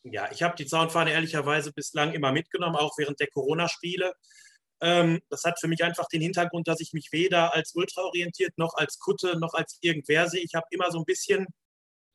Ja, 0.05 0.31
ich 0.31 0.43
habe 0.43 0.55
die 0.57 0.67
Zaunfahne 0.67 1.11
ehrlicherweise 1.11 1.73
bislang 1.73 2.13
immer 2.13 2.31
mitgenommen, 2.33 2.77
auch 2.77 2.97
während 2.99 3.19
der 3.19 3.29
Corona-Spiele. 3.29 4.13
Ähm, 4.81 5.21
das 5.29 5.43
hat 5.45 5.59
für 5.61 5.69
mich 5.69 5.83
einfach 5.83 6.07
den 6.09 6.23
Hintergrund, 6.23 6.69
dass 6.69 6.81
ich 6.81 6.93
mich 6.93 7.09
weder 7.11 7.55
als 7.55 7.75
ultraorientiert 7.75 8.57
noch 8.59 8.75
als 8.75 8.99
Kutte 8.99 9.39
noch 9.39 9.55
als 9.55 9.79
irgendwer 9.81 10.29
sehe. 10.29 10.43
Ich 10.43 10.55
habe 10.55 10.67
immer 10.71 10.91
so 10.91 10.99
ein 10.99 11.05
bisschen 11.05 11.47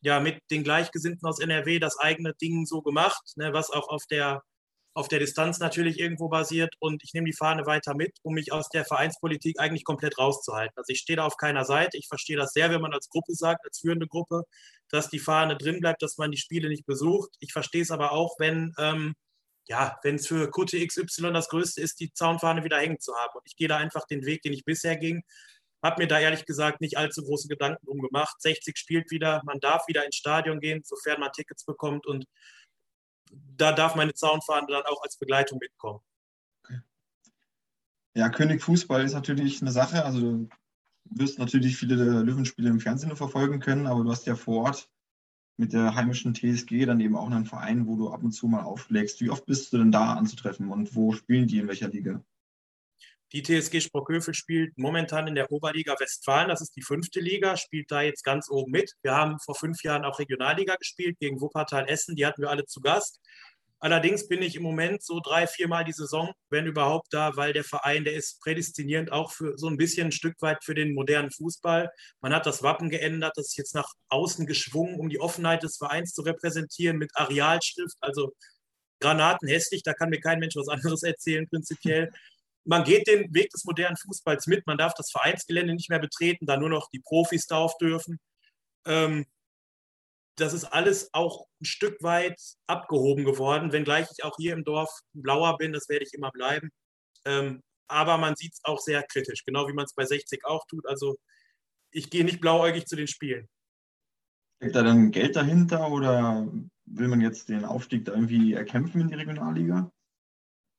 ja 0.01 0.19
mit 0.19 0.39
den 0.51 0.63
Gleichgesinnten 0.63 1.27
aus 1.27 1.39
NRW 1.39 1.79
das 1.79 1.97
eigene 1.99 2.33
Ding 2.35 2.65
so 2.65 2.81
gemacht, 2.81 3.33
ne, 3.35 3.51
was 3.53 3.69
auch 3.69 3.89
auf 3.89 4.05
der 4.09 4.43
auf 4.97 5.07
der 5.07 5.19
Distanz 5.19 5.59
natürlich 5.59 5.99
irgendwo 5.99 6.27
basiert 6.27 6.73
und 6.79 7.03
ich 7.03 7.13
nehme 7.13 7.27
die 7.27 7.37
Fahne 7.37 7.67
weiter 7.67 7.93
mit, 7.93 8.17
um 8.23 8.33
mich 8.33 8.51
aus 8.51 8.67
der 8.69 8.83
Vereinspolitik 8.83 9.59
eigentlich 9.59 9.83
komplett 9.83 10.17
rauszuhalten. 10.17 10.73
Also 10.75 10.91
ich 10.91 10.99
stehe 10.99 11.17
da 11.17 11.25
auf 11.25 11.37
keiner 11.37 11.65
Seite. 11.65 11.97
Ich 11.97 12.07
verstehe 12.07 12.35
das 12.35 12.51
sehr, 12.51 12.71
wenn 12.71 12.81
man 12.81 12.93
als 12.93 13.07
Gruppe 13.07 13.35
sagt, 13.35 13.63
als 13.63 13.79
führende 13.79 14.07
Gruppe, 14.07 14.41
dass 14.89 15.09
die 15.09 15.19
Fahne 15.19 15.55
drin 15.55 15.81
bleibt, 15.81 16.01
dass 16.01 16.17
man 16.17 16.31
die 16.31 16.39
Spiele 16.39 16.67
nicht 16.67 16.87
besucht. 16.87 17.29
Ich 17.39 17.53
verstehe 17.53 17.83
es 17.83 17.91
aber 17.91 18.11
auch, 18.11 18.39
wenn 18.39 18.73
ähm, 18.79 19.13
ja, 19.67 19.99
wenn 20.01 20.15
es 20.15 20.25
für 20.25 20.49
Kutte 20.49 20.83
XY 20.83 21.31
das 21.31 21.49
Größte 21.49 21.79
ist, 21.79 21.99
die 21.99 22.11
Zaunfahne 22.13 22.63
wieder 22.63 22.79
hängen 22.79 22.99
zu 22.99 23.13
haben. 23.13 23.33
Und 23.35 23.43
ich 23.45 23.55
gehe 23.55 23.67
da 23.67 23.77
einfach 23.77 24.07
den 24.07 24.25
Weg, 24.25 24.41
den 24.41 24.53
ich 24.53 24.65
bisher 24.65 24.97
ging. 24.97 25.21
Habe 25.83 26.01
mir 26.01 26.07
da 26.07 26.19
ehrlich 26.19 26.45
gesagt 26.45 26.81
nicht 26.81 26.97
allzu 26.97 27.21
große 27.21 27.47
Gedanken 27.47 27.85
drum 27.85 27.99
gemacht. 27.99 28.41
60 28.41 28.75
spielt 28.75 29.11
wieder, 29.11 29.43
man 29.45 29.59
darf 29.59 29.87
wieder 29.87 30.05
ins 30.05 30.15
Stadion 30.15 30.59
gehen, 30.59 30.81
sofern 30.83 31.19
man 31.19 31.31
Tickets 31.33 31.65
bekommt. 31.65 32.07
Und 32.07 32.25
da 33.31 33.72
darf 33.72 33.96
meine 33.96 34.13
Zaunfahne 34.13 34.67
dann 34.67 34.84
auch 34.84 35.01
als 35.03 35.17
Begleitung 35.17 35.60
mitkommen. 35.60 36.01
Ja, 38.15 38.29
König 38.29 38.63
Fußball 38.63 39.03
ist 39.03 39.13
natürlich 39.13 39.62
eine 39.62 39.72
Sache. 39.72 40.03
Also 40.03 40.19
du 40.19 40.50
wirst 41.05 41.38
natürlich 41.38 41.77
viele 41.77 41.98
der 41.98 42.24
Löwenspiele 42.24 42.69
im 42.69 42.79
Fernsehen 42.79 43.10
nur 43.10 43.17
verfolgen 43.17 43.60
können, 43.60 43.86
aber 43.86 44.03
du 44.03 44.10
hast 44.10 44.25
ja 44.25 44.36
vor 44.36 44.63
Ort 44.65 44.89
mit 45.57 45.74
der 45.74 45.96
heimischen 45.96 46.34
TSG 46.34 46.86
dann 46.86 47.00
eben 47.00 47.15
auch 47.15 47.29
einen 47.29 47.46
Verein, 47.46 47.88
wo 47.88 47.96
du 47.96 48.10
ab 48.10 48.24
und 48.24 48.31
zu 48.31 48.48
mal 48.48 48.63
aufschlägst. 48.63 49.22
Wie 49.22 49.29
oft 49.29 49.46
bist 49.46 49.72
du 49.74 49.77
denn 49.77 49.91
da 49.91 50.13
anzutreffen 50.13 50.69
und 50.69 50.96
wo 50.96 51.12
spielen 51.12 51.48
die 51.48 51.60
in 51.60 51.67
welcher 51.67 51.89
Liga? 51.89 52.24
Die 53.34 53.43
TSG 53.43 53.81
Sprockhövel 53.81 54.34
spielt 54.34 54.77
momentan 54.77 55.27
in 55.27 55.36
der 55.36 55.51
Oberliga 55.51 55.96
Westfalen, 56.00 56.48
das 56.48 56.62
ist 56.62 56.75
die 56.77 56.81
fünfte 56.81 57.19
Liga, 57.19 57.57
spielt 57.57 57.91
da 57.91 58.01
jetzt 58.01 58.24
ganz 58.24 58.50
oben 58.50 58.72
mit. 58.72 58.93
Wir 59.01 59.15
haben 59.15 59.38
vor 59.39 59.55
fünf 59.55 59.84
Jahren 59.84 60.05
auch 60.05 60.19
Regionalliga 60.19 60.75
gespielt 60.75 61.17
gegen 61.19 61.41
Wuppertal 61.41 61.89
Essen, 61.89 62.15
die 62.15 62.25
hatten 62.25 62.41
wir 62.41 62.50
alle 62.50 62.65
zu 62.65 62.79
Gast. 62.79 63.19
Allerdings 63.79 64.27
bin 64.27 64.41
ich 64.41 64.55
im 64.55 64.63
Moment 64.63 65.03
so 65.03 65.19
drei, 65.19 65.46
viermal 65.46 65.84
die 65.84 65.91
Saison, 65.91 66.31
wenn 66.50 66.65
überhaupt 66.65 67.07
da, 67.12 67.36
weil 67.36 67.53
der 67.53 67.65
Verein, 67.65 68.05
der 68.05 68.15
ist 68.15 68.41
prädestinierend 68.41 69.12
auch 69.12 69.31
für 69.31 69.57
so 69.57 69.67
ein 69.67 69.77
bisschen 69.77 70.07
ein 70.07 70.12
Stück 70.12 70.41
weit 70.41 70.63
für 70.63 70.74
den 70.74 70.96
modernen 70.96 71.29
Fußball. 71.29 71.91
Man 72.22 72.34
hat 72.34 72.46
das 72.46 72.63
Wappen 72.63 72.89
geändert, 72.89 73.34
das 73.36 73.50
ist 73.50 73.57
jetzt 73.57 73.75
nach 73.75 73.91
außen 74.07 74.48
geschwungen, 74.48 75.00
um 75.00 75.10
die 75.10 75.19
Offenheit 75.19 75.62
des 75.63 75.77
Vereins 75.77 76.13
zu 76.13 76.24
repräsentieren 76.24 76.98
mit 76.98 77.12
Arealstift, 77.13 77.98
also 78.00 78.34
Granaten 79.00 79.48
hässlich, 79.48 79.84
da 79.84 79.93
kann 79.93 80.10
mir 80.10 80.22
kein 80.22 80.39
Mensch 80.39 80.55
was 80.55 80.69
anderes 80.69 81.03
erzählen 81.03 81.48
prinzipiell 81.48 82.12
man 82.67 82.83
geht 82.83 83.07
den 83.07 83.33
Weg 83.33 83.50
des 83.51 83.63
modernen 83.63 83.95
Fußballs 83.95 84.45
mit. 84.47 84.67
Man 84.67 84.77
darf 84.77 84.93
das 84.93 85.09
Vereinsgelände 85.09 85.74
nicht 85.74 85.89
mehr 85.89 86.00
betreten, 86.00 86.45
da 86.45 86.57
nur 86.57 86.69
noch 86.69 86.89
die 86.89 87.00
Profis 87.00 87.47
drauf 87.47 87.77
dürfen. 87.77 88.19
Ähm, 88.86 89.25
das 90.36 90.53
ist 90.53 90.65
alles 90.65 91.09
auch 91.13 91.47
ein 91.62 91.65
Stück 91.65 92.03
weit 92.03 92.39
abgehoben 92.67 93.24
geworden, 93.24 93.71
wenngleich 93.71 94.07
ich 94.12 94.24
auch 94.24 94.36
hier 94.38 94.53
im 94.53 94.65
Dorf 94.65 94.89
blauer 95.13 95.57
bin, 95.57 95.74
das 95.74 95.89
werde 95.89 96.05
ich 96.05 96.13
immer 96.13 96.29
bleiben. 96.31 96.69
Ähm, 97.25 97.63
aber 97.88 98.17
man 98.17 98.36
sieht 98.36 98.53
es 98.53 98.59
auch 98.63 98.79
sehr 98.79 99.01
kritisch, 99.01 99.45
genau 99.45 99.67
wie 99.67 99.74
man 99.74 99.86
es 99.86 99.93
bei 99.93 100.05
60 100.05 100.45
auch 100.45 100.67
tut. 100.67 100.86
Also 100.88 101.17
ich 101.91 102.09
gehe 102.09 102.25
nicht 102.25 102.41
blauäugig 102.41 102.86
zu 102.86 102.97
den 102.97 103.07
Spielen. 103.07 103.47
Steckt 104.57 104.75
da 104.75 104.83
dann 104.83 105.12
Geld 105.12 105.36
dahinter 105.36 105.89
oder 105.89 106.51
will 106.86 107.07
man 107.07 107.21
jetzt 107.21 107.47
den 107.47 107.63
Aufstieg 107.63 108.05
da 108.05 108.12
irgendwie 108.12 108.53
erkämpfen 108.53 109.01
in 109.01 109.07
die 109.07 109.15
Regionalliga? 109.15 109.91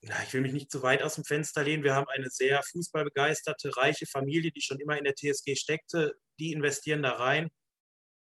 Na, 0.02 0.22
ich 0.22 0.32
will 0.32 0.42
mich 0.42 0.52
nicht 0.52 0.70
zu 0.70 0.82
weit 0.82 1.02
aus 1.02 1.16
dem 1.16 1.24
Fenster 1.24 1.64
lehnen. 1.64 1.82
Wir 1.82 1.94
haben 1.94 2.08
eine 2.08 2.30
sehr 2.30 2.62
fußballbegeisterte, 2.62 3.76
reiche 3.76 4.06
Familie, 4.06 4.52
die 4.52 4.60
schon 4.60 4.78
immer 4.80 4.96
in 4.96 5.04
der 5.04 5.14
TSG 5.14 5.56
steckte. 5.56 6.14
Die 6.38 6.52
investieren 6.52 7.02
da 7.02 7.12
rein. 7.12 7.48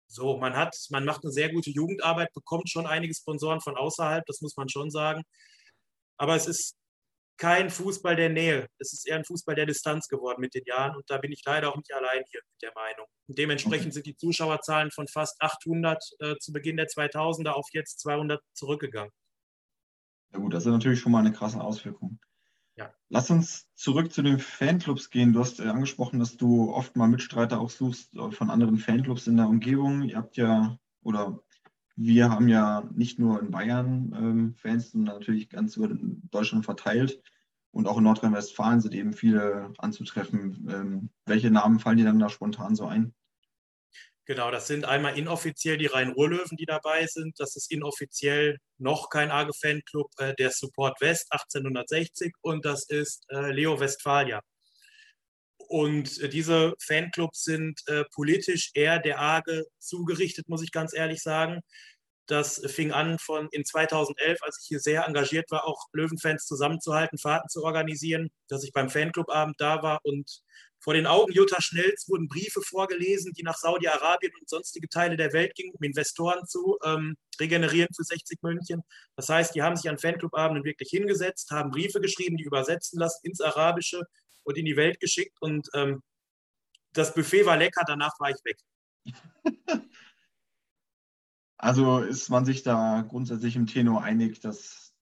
So, 0.08 0.38
man 0.38 0.56
hat, 0.56 0.76
man 0.92 1.06
macht 1.06 1.24
eine 1.24 1.32
sehr 1.32 1.52
gute 1.52 1.72
Jugendarbeit, 1.72 2.34
bekommt 2.34 2.70
schon 2.70 2.86
einige 2.86 3.16
Sponsoren 3.16 3.62
von 3.62 3.78
außerhalb, 3.78 4.26
das 4.28 4.42
muss 4.42 4.56
man 4.58 4.70
schon 4.70 4.92
sagen. 4.92 5.24
Aber 6.18 6.36
es 6.36 6.48
ist 6.48 6.76
kein 7.38 7.70
Fußball 7.70 8.16
der 8.16 8.30
Nähe. 8.30 8.68
Es 8.80 8.94
ist 8.94 9.08
eher 9.08 9.16
ein 9.18 9.26
Fußball 9.26 9.56
der 9.56 9.66
Distanz 9.66 10.08
geworden 10.08 10.42
mit 10.42 10.54
den 10.54 10.64
Jahren. 10.66 10.96
Und 10.96 11.10
da 11.10 11.18
bin 11.18 11.32
ich 11.32 11.42
leider 11.46 11.70
auch 11.70 11.78
nicht 11.78 11.94
allein 11.94 12.24
hier 12.30 12.42
mit 12.52 12.62
der 12.62 12.72
Meinung. 12.76 13.08
Und 13.28 13.38
dementsprechend 13.38 13.94
sind 13.94 14.06
die 14.06 14.16
Zuschauerzahlen 14.16 14.92
von 14.92 15.08
fast 15.08 15.42
800 15.42 16.04
äh, 16.20 16.36
zu 16.38 16.54
Beginn 16.54 16.78
der 16.78 16.88
2000er 16.88 17.50
auf 17.50 17.68
jetzt 17.74 18.00
200 18.02 18.42
zurückgegangen. 18.54 19.12
Ja 20.34 20.40
gut, 20.40 20.54
das 20.54 20.66
ist 20.66 20.72
natürlich 20.72 21.00
schon 21.00 21.12
mal 21.12 21.20
eine 21.20 21.32
krasse 21.32 21.62
Auswirkung. 21.62 22.20
Ja. 22.76 22.92
Lass 23.10 23.30
uns 23.30 23.68
zurück 23.76 24.12
zu 24.12 24.24
den 24.24 24.40
Fanclubs 24.40 25.12
gehen. 25.12 25.34
Du 25.34 25.40
hast 25.40 25.60
äh, 25.60 25.68
angesprochen, 25.68 26.20
dass 26.20 26.38
du 26.38 26.72
oft 26.72 26.96
mal 26.96 27.08
Mitstreiter 27.08 27.60
auch 27.60 27.70
suchst 27.70 28.16
äh, 28.16 28.32
von 28.32 28.50
anderen 28.50 28.78
Fanclubs 28.78 29.28
in 29.28 29.38
der 29.38 29.48
Umgebung. 29.48 30.04
Ihr 30.04 30.18
habt 30.18 30.38
ja, 30.38 30.80
oder 31.04 31.40
wir 31.96 32.32
haben 32.32 32.48
ja 32.48 32.90
nicht 32.96 33.20
nur 33.20 33.40
in 33.40 33.52
Bayern 33.52 34.16
ähm, 34.18 34.56
Fans, 34.56 34.92
sondern 34.92 35.20
natürlich 35.20 35.50
ganz 35.50 35.78
über 35.78 35.90
Deutschland 36.32 36.66
verteilt. 36.66 37.22
Und 37.72 37.88
auch 37.88 37.98
in 37.98 38.04
Nordrhein-Westfalen 38.04 38.82
sind 38.82 38.94
eben 38.94 39.14
viele 39.14 39.74
anzutreffen. 39.78 40.68
Ähm, 40.70 41.10
welche 41.26 41.52
Namen 41.52 41.80
fallen 41.80 41.98
dir 41.98 42.06
dann 42.06 42.20
da 42.20 42.30
spontan 42.30 42.76
so 42.76 42.86
ein? 42.86 43.14
Genau, 44.26 44.52
das 44.52 44.68
sind 44.68 44.86
einmal 44.86 45.18
inoffiziell 45.18 45.78
die 45.78 45.88
Rhein-Ruhr-Löwen, 45.88 46.56
die 46.56 46.66
dabei 46.66 47.06
sind. 47.08 47.38
Das 47.40 47.58
ist 47.58 47.70
inoffiziell 47.70 48.58
noch 48.78 49.10
kein 49.10 49.32
AGE-Fanclub, 49.32 50.12
äh, 50.18 50.34
der 50.36 50.52
Support 50.52 51.02
West 51.02 51.28
1860 51.32 52.34
und 52.42 52.64
das 52.64 52.86
ist 52.90 53.26
äh, 53.30 53.52
Leo 53.52 53.80
Westfalia. 53.82 54.42
Und 55.58 56.22
äh, 56.22 56.30
diese 56.30 56.74
Fanclubs 56.80 57.44
sind 57.44 57.82
äh, 57.88 58.06
politisch 58.14 58.72
eher 58.76 59.00
der 59.00 59.20
AGE 59.20 59.66
zugerichtet, 59.78 60.48
muss 60.48 60.64
ich 60.64 60.72
ganz 60.72 60.94
ehrlich 60.94 61.22
sagen. 61.22 61.60
Das 62.26 62.62
fing 62.68 62.92
an 62.92 63.20
von 63.20 63.50
in 63.52 63.66
2011, 63.66 64.40
als 64.44 64.60
ich 64.62 64.68
hier 64.68 64.80
sehr 64.80 65.06
engagiert 65.06 65.52
war, 65.52 65.66
auch 65.66 65.88
Löwenfans 65.92 66.46
zusammenzuhalten, 66.46 67.18
Fahrten 67.18 67.50
zu 67.50 67.64
organisieren, 67.64 68.30
dass 68.48 68.64
ich 68.64 68.72
beim 68.72 68.90
Fanclubabend 68.90 69.60
da 69.60 69.84
war 69.84 70.00
und 70.04 70.42
vor 70.84 70.94
den 70.94 71.08
Augen 71.08 71.32
Jutta 71.32 71.62
Schnells 71.62 72.10
wurden 72.10 72.28
Briefe 72.28 72.62
vorgelesen, 72.62 73.32
die 73.32 73.44
nach 73.44 73.56
Saudi-Arabien 73.56 74.34
und 74.38 74.50
sonstige 74.50 74.90
Teile 74.90 75.16
der 75.16 75.32
Welt 75.32 75.56
gingen, 75.56 75.72
um 75.74 75.82
Investoren 75.82 76.46
zu 76.46 76.78
ähm, 76.84 77.16
regenerieren 77.40 77.88
für 77.96 78.04
60 78.04 78.42
München. 78.42 78.84
Das 79.16 79.30
heißt, 79.30 79.56
die 79.56 79.62
haben 79.62 79.78
sich 79.78 79.90
an 79.90 79.98
Fanclubabenden 79.98 80.66
wirklich 80.66 80.90
hingesetzt, 80.90 81.52
haben 81.52 81.72
Briefe 81.72 82.02
geschrieben, 82.02 82.36
die 82.36 82.44
übersetzen 82.44 83.00
lassen 83.00 83.26
ins 83.26 83.40
Arabische 83.40 84.02
und 84.44 84.58
in 84.58 84.66
die 84.66 84.76
Welt 84.76 85.00
geschickt. 85.00 85.38
Und 85.40 85.70
ähm, 85.74 86.04
das 86.92 87.14
Buffet 87.14 87.46
war 87.46 87.56
lecker, 87.56 87.84
danach 87.88 88.20
war 88.20 88.32
ich 88.32 88.44
weg. 88.44 88.58
Also 91.64 92.00
ist 92.00 92.28
man 92.28 92.44
sich 92.44 92.62
da 92.64 93.06
grundsätzlich 93.08 93.56
im 93.56 93.68
Tenor 93.68 94.04
einig, 94.04 94.42
dass 94.42 94.94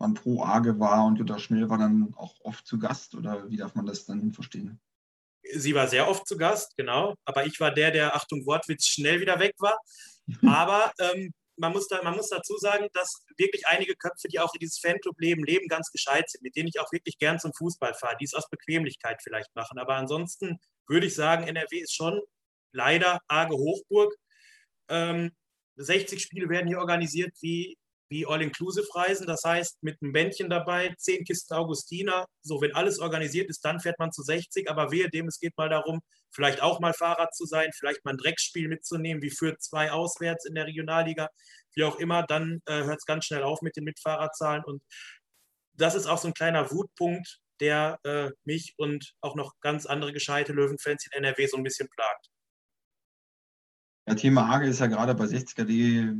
man 0.00 0.14
pro 0.14 0.42
Arge 0.42 0.80
war 0.80 1.04
und 1.04 1.14
Jutta 1.14 1.38
Schnell 1.38 1.70
war 1.70 1.78
dann 1.78 2.12
auch 2.16 2.34
oft 2.40 2.66
zu 2.66 2.80
Gast 2.80 3.14
oder 3.14 3.48
wie 3.48 3.56
darf 3.56 3.76
man 3.76 3.86
das 3.86 4.04
dann 4.04 4.32
verstehen? 4.32 4.80
Sie 5.52 5.72
war 5.72 5.86
sehr 5.86 6.08
oft 6.08 6.26
zu 6.26 6.36
Gast, 6.36 6.76
genau. 6.76 7.14
Aber 7.24 7.46
ich 7.46 7.60
war 7.60 7.70
der, 7.70 7.92
der, 7.92 8.16
Achtung, 8.16 8.44
Wortwitz, 8.46 8.86
schnell 8.86 9.20
wieder 9.20 9.38
weg 9.38 9.54
war. 9.60 9.78
Aber 10.44 10.92
ähm, 10.98 11.32
man, 11.56 11.70
muss 11.70 11.86
da, 11.86 12.02
man 12.02 12.16
muss 12.16 12.30
dazu 12.30 12.56
sagen, 12.56 12.88
dass 12.92 13.22
wirklich 13.36 13.68
einige 13.68 13.94
Köpfe, 13.94 14.26
die 14.26 14.40
auch 14.40 14.52
in 14.54 14.58
dieses 14.58 14.80
Fanclub-Leben 14.80 15.44
leben, 15.44 15.68
ganz 15.68 15.92
gescheit 15.92 16.28
sind, 16.30 16.42
mit 16.42 16.56
denen 16.56 16.68
ich 16.68 16.80
auch 16.80 16.90
wirklich 16.90 17.16
gern 17.16 17.38
zum 17.38 17.52
Fußball 17.54 17.94
fahre, 17.94 18.16
die 18.20 18.24
es 18.24 18.34
aus 18.34 18.50
Bequemlichkeit 18.50 19.22
vielleicht 19.22 19.54
machen. 19.54 19.78
Aber 19.78 19.94
ansonsten 19.94 20.58
würde 20.88 21.06
ich 21.06 21.14
sagen, 21.14 21.46
NRW 21.46 21.78
ist 21.78 21.94
schon 21.94 22.20
leider 22.72 23.20
arge 23.28 23.54
Hochburg. 23.54 24.16
Ähm, 24.88 25.30
60 25.82 26.20
Spiele 26.20 26.48
werden 26.48 26.68
hier 26.68 26.78
organisiert 26.78 27.32
wie 27.40 27.76
wie 28.10 28.26
All-Inclusive-Reisen. 28.26 29.26
Das 29.26 29.44
heißt, 29.44 29.82
mit 29.82 30.02
einem 30.02 30.12
Bändchen 30.12 30.50
dabei, 30.50 30.94
zehn 30.98 31.24
Kisten 31.24 31.54
Augustiner. 31.54 32.26
So, 32.42 32.60
wenn 32.60 32.74
alles 32.74 32.98
organisiert 32.98 33.48
ist, 33.48 33.64
dann 33.64 33.80
fährt 33.80 33.98
man 33.98 34.12
zu 34.12 34.22
60. 34.22 34.68
Aber 34.68 34.90
wehe 34.90 35.08
dem, 35.08 35.28
es 35.28 35.38
geht 35.38 35.56
mal 35.56 35.68
darum, 35.68 36.00
vielleicht 36.30 36.60
auch 36.60 36.80
mal 36.80 36.92
Fahrrad 36.92 37.34
zu 37.34 37.46
sein, 37.46 37.70
vielleicht 37.72 38.04
mal 38.04 38.12
ein 38.12 38.18
Dreckspiel 38.18 38.68
mitzunehmen, 38.68 39.22
wie 39.22 39.30
für 39.30 39.56
zwei 39.58 39.92
auswärts 39.92 40.44
in 40.44 40.54
der 40.54 40.66
Regionalliga, 40.66 41.28
wie 41.74 41.84
auch 41.84 41.98
immer. 41.98 42.24
Dann 42.24 42.60
äh, 42.66 42.84
hört 42.84 42.98
es 42.98 43.06
ganz 43.06 43.26
schnell 43.26 43.44
auf 43.44 43.62
mit 43.62 43.76
den 43.76 43.84
Mitfahrerzahlen. 43.84 44.64
Und 44.64 44.82
das 45.74 45.94
ist 45.94 46.06
auch 46.06 46.18
so 46.18 46.28
ein 46.28 46.34
kleiner 46.34 46.70
Wutpunkt, 46.72 47.38
der 47.60 48.00
äh, 48.04 48.30
mich 48.44 48.74
und 48.76 49.14
auch 49.20 49.36
noch 49.36 49.54
ganz 49.60 49.86
andere 49.86 50.12
gescheite 50.12 50.52
Löwenfans 50.52 51.06
in 51.06 51.24
NRW 51.24 51.46
so 51.46 51.56
ein 51.56 51.62
bisschen 51.62 51.88
plagt. 51.88 52.29
Ja, 54.10 54.16
Thema 54.16 54.46
Arge 54.46 54.66
ist 54.66 54.80
ja 54.80 54.88
gerade 54.88 55.14
bei 55.14 55.26
60er.de 55.26 56.16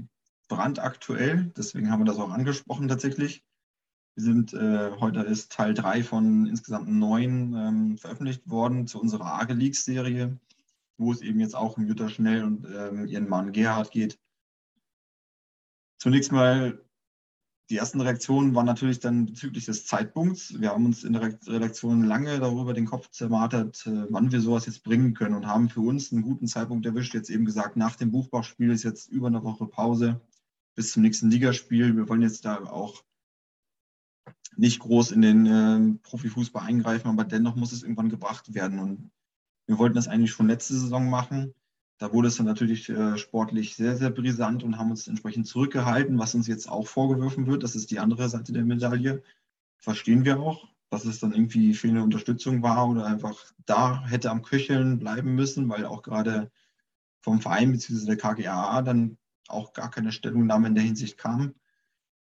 brandaktuell. 0.46 1.52
Deswegen 1.56 1.90
haben 1.90 1.98
wir 1.98 2.04
das 2.04 2.18
auch 2.18 2.30
angesprochen 2.30 2.86
tatsächlich. 2.86 3.42
Wir 4.14 4.22
sind, 4.22 4.54
äh, 4.54 4.92
heute 5.00 5.22
ist 5.22 5.50
Teil 5.50 5.74
3 5.74 6.04
von 6.04 6.46
insgesamt 6.46 6.86
neun 6.86 7.52
ähm, 7.52 7.98
veröffentlicht 7.98 8.48
worden 8.48 8.86
zu 8.86 9.00
unserer 9.00 9.24
Arge 9.24 9.54
Leaks 9.54 9.84
Serie, 9.84 10.38
wo 10.98 11.10
es 11.10 11.20
eben 11.20 11.40
jetzt 11.40 11.56
auch 11.56 11.78
um 11.78 11.86
Jutta 11.88 12.08
Schnell 12.08 12.44
und 12.44 12.64
ähm, 12.64 13.06
ihren 13.06 13.28
Mann 13.28 13.50
Gerhard 13.50 13.90
geht. 13.90 14.20
Zunächst 15.98 16.30
mal, 16.30 16.80
die 17.70 17.76
ersten 17.76 18.00
Reaktionen 18.00 18.54
waren 18.56 18.66
natürlich 18.66 18.98
dann 18.98 19.26
bezüglich 19.26 19.64
des 19.64 19.86
Zeitpunkts. 19.86 20.60
Wir 20.60 20.70
haben 20.70 20.84
uns 20.84 21.04
in 21.04 21.12
der 21.12 21.22
Redaktion 21.22 22.02
lange 22.02 22.40
darüber 22.40 22.74
den 22.74 22.86
Kopf 22.86 23.10
zermartert, 23.10 23.86
äh, 23.86 24.06
wann 24.10 24.32
wir 24.32 24.40
sowas 24.40 24.66
jetzt 24.66 24.82
bringen 24.82 25.14
können 25.14 25.36
und 25.36 25.46
haben 25.46 25.68
für 25.68 25.80
uns 25.80 26.12
einen 26.12 26.22
guten 26.22 26.48
Zeitpunkt 26.48 26.84
erwischt. 26.84 27.14
Jetzt 27.14 27.30
eben 27.30 27.44
gesagt, 27.44 27.76
nach 27.76 27.94
dem 27.94 28.10
Buchbachspiel 28.10 28.70
ist 28.70 28.82
jetzt 28.82 29.08
über 29.08 29.28
eine 29.28 29.44
Woche 29.44 29.66
Pause 29.66 30.20
bis 30.74 30.92
zum 30.92 31.02
nächsten 31.02 31.30
Ligaspiel. 31.30 31.96
Wir 31.96 32.08
wollen 32.08 32.22
jetzt 32.22 32.44
da 32.44 32.56
auch 32.64 33.04
nicht 34.56 34.80
groß 34.80 35.12
in 35.12 35.22
den 35.22 35.46
äh, 35.46 35.98
Profifußball 36.02 36.66
eingreifen, 36.66 37.08
aber 37.08 37.22
dennoch 37.22 37.54
muss 37.54 37.70
es 37.70 37.84
irgendwann 37.84 38.08
gebracht 38.08 38.52
werden. 38.52 38.80
Und 38.80 39.12
wir 39.68 39.78
wollten 39.78 39.94
das 39.94 40.08
eigentlich 40.08 40.32
schon 40.32 40.48
letzte 40.48 40.74
Saison 40.74 41.08
machen. 41.08 41.54
Da 42.00 42.14
wurde 42.14 42.28
es 42.28 42.36
dann 42.36 42.46
natürlich 42.46 42.88
äh, 42.88 43.18
sportlich 43.18 43.76
sehr, 43.76 43.94
sehr 43.94 44.08
brisant 44.08 44.62
und 44.64 44.78
haben 44.78 44.90
uns 44.90 45.06
entsprechend 45.06 45.46
zurückgehalten, 45.46 46.18
was 46.18 46.34
uns 46.34 46.46
jetzt 46.46 46.66
auch 46.66 46.86
vorgeworfen 46.86 47.46
wird. 47.46 47.62
Das 47.62 47.76
ist 47.76 47.90
die 47.90 47.98
andere 47.98 48.26
Seite 48.30 48.54
der 48.54 48.64
Medaille. 48.64 49.22
Verstehen 49.76 50.24
wir 50.24 50.40
auch, 50.40 50.66
dass 50.88 51.04
es 51.04 51.20
dann 51.20 51.34
irgendwie 51.34 51.74
fehlende 51.74 52.02
Unterstützung 52.02 52.62
war 52.62 52.88
oder 52.88 53.04
einfach 53.04 53.52
da 53.66 54.02
hätte 54.06 54.30
am 54.30 54.40
Köcheln 54.40 54.98
bleiben 54.98 55.34
müssen, 55.34 55.68
weil 55.68 55.84
auch 55.84 56.00
gerade 56.00 56.50
vom 57.20 57.42
Verein 57.42 57.70
bzw. 57.70 58.06
der 58.06 58.16
KGAA 58.16 58.80
dann 58.80 59.18
auch 59.48 59.74
gar 59.74 59.90
keine 59.90 60.10
Stellungnahme 60.10 60.68
in 60.68 60.74
der 60.74 60.84
Hinsicht 60.84 61.18
kam. 61.18 61.54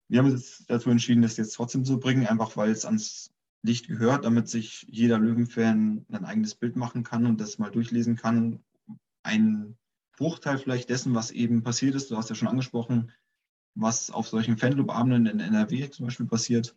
Wir 0.08 0.20
haben 0.20 0.30
uns 0.30 0.64
dazu 0.66 0.88
entschieden, 0.88 1.20
das 1.20 1.36
jetzt 1.36 1.52
trotzdem 1.52 1.84
zu 1.84 2.00
bringen, 2.00 2.26
einfach 2.26 2.56
weil 2.56 2.70
es 2.70 2.86
ans 2.86 3.34
Licht 3.62 3.88
gehört, 3.88 4.24
damit 4.24 4.48
sich 4.48 4.86
jeder 4.88 5.18
Löwenfan 5.18 6.06
ein 6.10 6.24
eigenes 6.24 6.54
Bild 6.54 6.76
machen 6.76 7.02
kann 7.02 7.26
und 7.26 7.38
das 7.38 7.58
mal 7.58 7.70
durchlesen 7.70 8.16
kann. 8.16 8.64
Ein 9.28 9.76
Bruchteil 10.16 10.58
vielleicht 10.58 10.90
dessen, 10.90 11.14
was 11.14 11.30
eben 11.30 11.62
passiert 11.62 11.94
ist, 11.94 12.10
du 12.10 12.16
hast 12.16 12.28
ja 12.28 12.34
schon 12.34 12.48
angesprochen, 12.48 13.12
was 13.74 14.10
auf 14.10 14.28
solchen 14.28 14.56
Fanclub-Abenden 14.56 15.26
in 15.26 15.40
NRW 15.40 15.90
zum 15.90 16.06
Beispiel 16.06 16.26
passiert, 16.26 16.76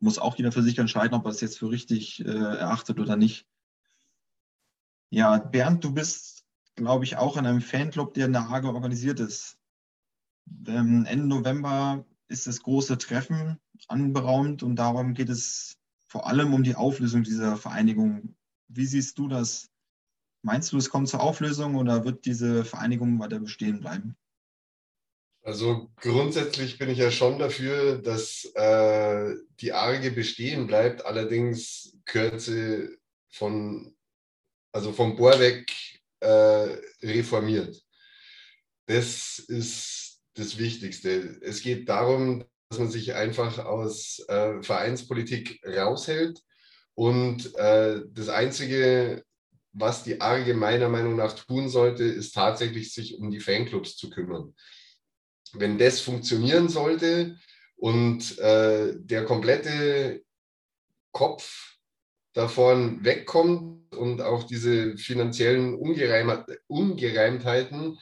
muss 0.00 0.18
auch 0.18 0.36
jeder 0.36 0.50
für 0.50 0.62
sich 0.62 0.78
entscheiden, 0.78 1.14
ob 1.14 1.26
er 1.26 1.30
es 1.30 1.40
jetzt 1.40 1.58
für 1.58 1.70
richtig 1.70 2.24
äh, 2.24 2.28
erachtet 2.28 2.98
oder 2.98 3.16
nicht. 3.16 3.46
Ja, 5.10 5.38
Bernd, 5.38 5.84
du 5.84 5.92
bist 5.92 6.40
glaube 6.80 7.04
ich, 7.04 7.16
auch 7.16 7.36
in 7.36 7.46
einem 7.46 7.60
Fanclub, 7.60 8.14
der 8.14 8.26
in 8.26 8.32
der 8.32 8.48
Hage 8.48 8.68
organisiert 8.68 9.20
ist. 9.20 9.58
Ähm, 10.66 11.04
Ende 11.04 11.26
November 11.26 12.04
ist 12.28 12.46
das 12.46 12.62
große 12.62 12.98
Treffen 12.98 13.58
anberaumt 13.88 14.62
und 14.62 14.76
darum 14.76 15.14
geht 15.14 15.28
es 15.28 15.78
vor 16.06 16.26
allem 16.26 16.54
um 16.54 16.62
die 16.62 16.74
Auflösung 16.74 17.22
dieser 17.22 17.56
Vereinigung. 17.56 18.34
Wie 18.68 18.86
siehst 18.86 19.18
du 19.18 19.28
das? 19.28 19.70
Meinst 20.42 20.72
du, 20.72 20.78
es 20.78 20.90
kommt 20.90 21.08
zur 21.08 21.20
Auflösung 21.20 21.74
oder 21.74 22.04
wird 22.04 22.24
diese 22.24 22.64
Vereinigung 22.64 23.18
weiter 23.18 23.40
bestehen 23.40 23.80
bleiben? 23.80 24.16
Also 25.42 25.90
grundsätzlich 25.96 26.78
bin 26.78 26.90
ich 26.90 26.98
ja 26.98 27.10
schon 27.10 27.38
dafür, 27.38 27.98
dass 27.98 28.44
äh, 28.54 29.34
die 29.60 29.72
Arge 29.72 30.10
bestehen 30.10 30.66
bleibt. 30.66 31.04
Allerdings 31.04 31.96
sie 32.36 32.88
von, 33.30 33.96
also 34.72 34.92
vom 34.92 35.16
Bohrweg 35.16 35.70
äh, 36.20 36.76
reformiert. 37.02 37.82
Das 38.86 39.38
ist 39.38 40.20
das 40.34 40.58
Wichtigste. 40.58 41.38
Es 41.42 41.62
geht 41.62 41.88
darum, 41.88 42.44
dass 42.68 42.78
man 42.78 42.90
sich 42.90 43.14
einfach 43.14 43.58
aus 43.58 44.22
äh, 44.28 44.62
Vereinspolitik 44.62 45.60
raushält 45.66 46.40
und 46.94 47.54
äh, 47.56 48.02
das 48.10 48.28
Einzige, 48.28 49.24
was 49.72 50.02
die 50.02 50.20
Arge 50.20 50.54
meiner 50.54 50.88
Meinung 50.88 51.16
nach 51.16 51.32
tun 51.32 51.68
sollte, 51.68 52.04
ist 52.04 52.34
tatsächlich 52.34 52.92
sich 52.92 53.18
um 53.18 53.30
die 53.30 53.40
Fanclubs 53.40 53.96
zu 53.96 54.10
kümmern. 54.10 54.54
Wenn 55.52 55.78
das 55.78 56.00
funktionieren 56.00 56.68
sollte 56.68 57.36
und 57.76 58.38
äh, 58.38 58.94
der 58.98 59.24
komplette 59.24 60.22
Kopf 61.12 61.76
davon 62.32 63.04
wegkommt 63.04 63.94
und 63.96 64.20
auch 64.20 64.44
diese 64.44 64.96
finanziellen 64.96 65.74
Ungereim 65.74 66.44
Ungereimtheiten, 66.68 67.98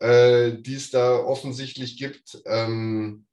äh, 0.00 0.52
die 0.58 0.74
es 0.74 0.90
da 0.90 1.16
offensichtlich 1.16 1.96
gibt, 1.96 2.42
ähm, 2.46 3.26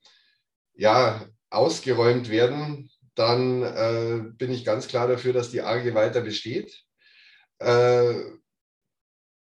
ja, 0.76 1.28
ausgeräumt 1.50 2.30
werden, 2.30 2.92
dann 3.16 3.64
äh, 3.64 4.22
bin 4.38 4.52
ich 4.52 4.64
ganz 4.64 4.88
klar 4.88 5.08
dafür, 5.08 5.34
dass 5.34 5.52
die 5.52 5.62
ARGE 5.62 5.94
weiter 5.94 6.22
besteht. 6.22 6.86
Äh, 7.60 8.40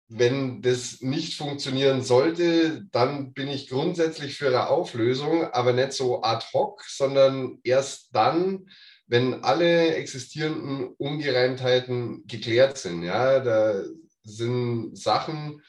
wenn 0.10 0.62
das 0.62 1.02
nicht 1.02 1.36
funktionieren 1.36 2.02
sollte, 2.02 2.86
dann 2.92 3.34
bin 3.34 3.50
ich 3.50 3.68
grundsätzlich 3.68 4.38
für 4.38 4.48
eine 4.48 4.70
Auflösung, 4.70 5.44
aber 5.52 5.74
nicht 5.74 5.92
so 5.94 6.22
ad 6.24 6.46
hoc, 6.54 6.84
sondern 6.88 7.60
erst 7.64 8.16
dann, 8.16 8.70
wenn 9.08 9.44
alle 9.44 9.96
existierenden 9.96 10.94
Ungereimtheiten 10.98 12.26
geklärt 12.26 12.78
sind, 12.78 13.04
ja, 13.04 13.40
da 13.42 13.84
sind 14.24 14.98
Sachen, 14.98 15.62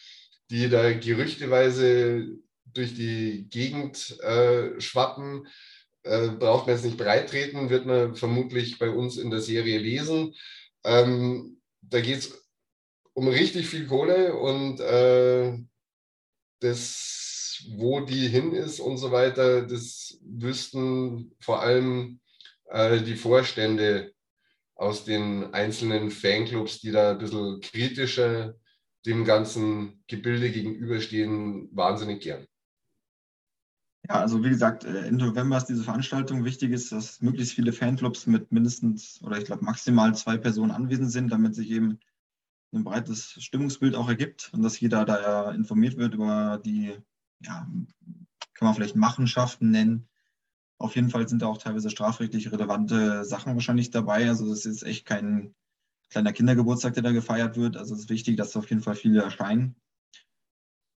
die 0.50 0.68
da 0.68 0.92
gerüchteweise 0.92 2.28
durch 2.64 2.94
die 2.94 3.48
Gegend 3.50 4.20
äh, 4.20 4.80
schwappen, 4.80 5.48
äh, 6.04 6.28
braucht 6.28 6.66
man 6.66 6.76
jetzt 6.76 6.84
nicht 6.84 6.96
breitreten, 6.96 7.70
wird 7.70 7.86
man 7.86 8.14
vermutlich 8.14 8.78
bei 8.78 8.90
uns 8.90 9.16
in 9.16 9.30
der 9.30 9.40
Serie 9.40 9.78
lesen. 9.78 10.34
Ähm, 10.84 11.57
da 11.90 12.00
geht 12.00 12.18
es 12.18 12.48
um 13.14 13.28
richtig 13.28 13.68
viel 13.68 13.86
Kohle 13.86 14.34
und 14.34 14.80
äh, 14.80 15.58
das, 16.60 17.64
wo 17.76 18.00
die 18.00 18.28
hin 18.28 18.52
ist 18.52 18.80
und 18.80 18.98
so 18.98 19.10
weiter, 19.12 19.66
das 19.66 20.18
wüssten 20.22 21.34
vor 21.40 21.60
allem 21.62 22.20
äh, 22.66 23.00
die 23.00 23.16
Vorstände 23.16 24.12
aus 24.74 25.04
den 25.04 25.52
einzelnen 25.52 26.10
Fanclubs, 26.10 26.80
die 26.80 26.92
da 26.92 27.12
ein 27.12 27.18
bisschen 27.18 27.60
kritischer 27.60 28.54
dem 29.06 29.24
ganzen 29.24 30.04
Gebilde 30.06 30.50
gegenüberstehen, 30.50 31.68
wahnsinnig 31.72 32.22
gern. 32.22 32.46
Ja, 34.08 34.20
also 34.20 34.42
wie 34.42 34.48
gesagt, 34.48 34.84
äh, 34.84 35.06
Ende 35.06 35.26
November 35.26 35.58
ist 35.58 35.66
diese 35.66 35.84
Veranstaltung. 35.84 36.44
Wichtig 36.44 36.72
ist, 36.72 36.92
dass 36.92 37.20
möglichst 37.20 37.54
viele 37.54 37.72
Fanclubs 37.72 38.26
mit 38.26 38.50
mindestens 38.50 39.22
oder 39.22 39.36
ich 39.38 39.44
glaube 39.44 39.64
maximal 39.64 40.14
zwei 40.14 40.38
Personen 40.38 40.70
anwesend 40.70 41.10
sind, 41.10 41.30
damit 41.30 41.54
sich 41.54 41.70
eben 41.70 41.98
ein 42.72 42.84
breites 42.84 43.36
Stimmungsbild 43.42 43.94
auch 43.94 44.08
ergibt 44.08 44.50
und 44.54 44.62
dass 44.62 44.80
jeder 44.80 45.04
da 45.04 45.52
informiert 45.52 45.96
wird 45.96 46.14
über 46.14 46.60
die, 46.64 46.96
ja, 47.40 47.68
kann 48.54 48.66
man 48.66 48.74
vielleicht 48.74 48.96
Machenschaften 48.96 49.70
nennen, 49.70 50.08
auf 50.78 50.94
jeden 50.94 51.10
Fall 51.10 51.28
sind 51.28 51.42
da 51.42 51.46
auch 51.46 51.58
teilweise 51.58 51.90
strafrechtlich 51.90 52.52
relevante 52.52 53.24
Sachen 53.24 53.54
wahrscheinlich 53.54 53.90
dabei. 53.90 54.28
Also 54.28 54.50
es 54.52 54.64
ist 54.64 54.84
echt 54.84 55.06
kein 55.06 55.54
kleiner 56.10 56.32
Kindergeburtstag, 56.32 56.94
der 56.94 57.02
da 57.02 57.12
gefeiert 57.12 57.56
wird. 57.56 57.76
Also 57.76 57.94
es 57.94 58.02
ist 58.02 58.10
wichtig, 58.10 58.36
dass 58.36 58.56
auf 58.56 58.70
jeden 58.70 58.82
Fall 58.82 58.94
viele 58.94 59.22
erscheinen. 59.22 59.74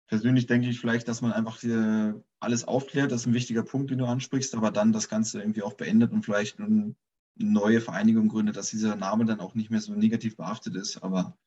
Persönlich 0.07 0.45
denke 0.45 0.69
ich 0.69 0.79
vielleicht, 0.79 1.07
dass 1.07 1.21
man 1.21 1.33
einfach 1.33 1.59
hier 1.59 2.23
alles 2.41 2.67
aufklärt. 2.67 3.11
Das 3.11 3.21
ist 3.21 3.27
ein 3.27 3.33
wichtiger 3.33 3.63
Punkt, 3.63 3.91
den 3.91 3.99
du 3.99 4.05
ansprichst, 4.05 4.55
aber 4.55 4.71
dann 4.71 4.91
das 4.91 5.07
Ganze 5.07 5.39
irgendwie 5.39 5.61
auch 5.61 5.73
beendet 5.73 6.11
und 6.11 6.23
vielleicht 6.23 6.59
eine 6.59 6.95
neue 7.35 7.81
Vereinigung 7.81 8.27
gründet, 8.27 8.57
dass 8.57 8.69
dieser 8.69 8.95
Name 8.95 9.25
dann 9.25 9.39
auch 9.39 9.55
nicht 9.55 9.69
mehr 9.69 9.81
so 9.81 9.93
negativ 9.93 10.35
behaftet 10.35 10.75
ist. 10.75 11.01
Aber 11.03 11.37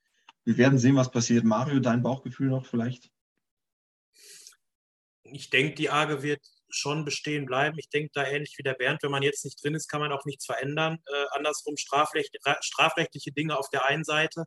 wir 0.45 0.57
werden 0.57 0.79
sehen, 0.79 0.97
was 0.97 1.11
passiert. 1.11 1.45
Mario, 1.45 1.81
dein 1.81 2.03
Bauchgefühl 2.03 2.49
noch 2.49 2.67
vielleicht? 2.67 3.11
Ich 5.25 5.51
denke, 5.51 5.75
die 5.75 5.91
Arge 5.91 6.23
wird 6.23 6.41
schon 6.69 7.05
bestehen 7.05 7.47
bleiben. 7.47 7.79
Ich 7.79 7.89
denke 7.89 8.11
da 8.13 8.27
ähnlich 8.27 8.55
wie 8.59 8.63
der 8.63 8.75
Bernd, 8.75 9.03
wenn 9.03 9.11
man 9.11 9.23
jetzt 9.23 9.45
nicht 9.45 9.63
drin 9.63 9.75
ist, 9.75 9.89
kann 9.89 10.01
man 10.01 10.13
auch 10.13 10.25
nichts 10.25 10.45
verändern. 10.45 10.99
Äh, 11.07 11.25
andersrum 11.31 11.77
strafrecht, 11.77 12.37
strafrechtliche 12.61 13.33
Dinge 13.33 13.57
auf 13.57 13.69
der 13.71 13.87
einen 13.87 14.05
Seite. 14.05 14.45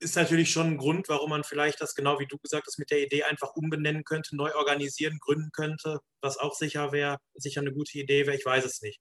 Ist 0.00 0.16
natürlich 0.16 0.50
schon 0.50 0.66
ein 0.66 0.76
Grund, 0.76 1.08
warum 1.08 1.30
man 1.30 1.44
vielleicht 1.44 1.80
das 1.80 1.94
genau 1.94 2.18
wie 2.18 2.26
du 2.26 2.38
gesagt 2.38 2.66
hast, 2.66 2.78
mit 2.78 2.90
der 2.90 3.02
Idee 3.02 3.24
einfach 3.24 3.54
umbenennen 3.54 4.04
könnte, 4.04 4.36
neu 4.36 4.54
organisieren, 4.54 5.18
gründen 5.20 5.50
könnte, 5.52 6.00
was 6.20 6.38
auch 6.38 6.54
sicher 6.54 6.92
wäre, 6.92 7.18
sicher 7.34 7.60
eine 7.60 7.72
gute 7.72 7.98
Idee 7.98 8.26
wäre. 8.26 8.36
Ich 8.36 8.44
weiß 8.44 8.64
es 8.64 8.82
nicht. 8.82 9.00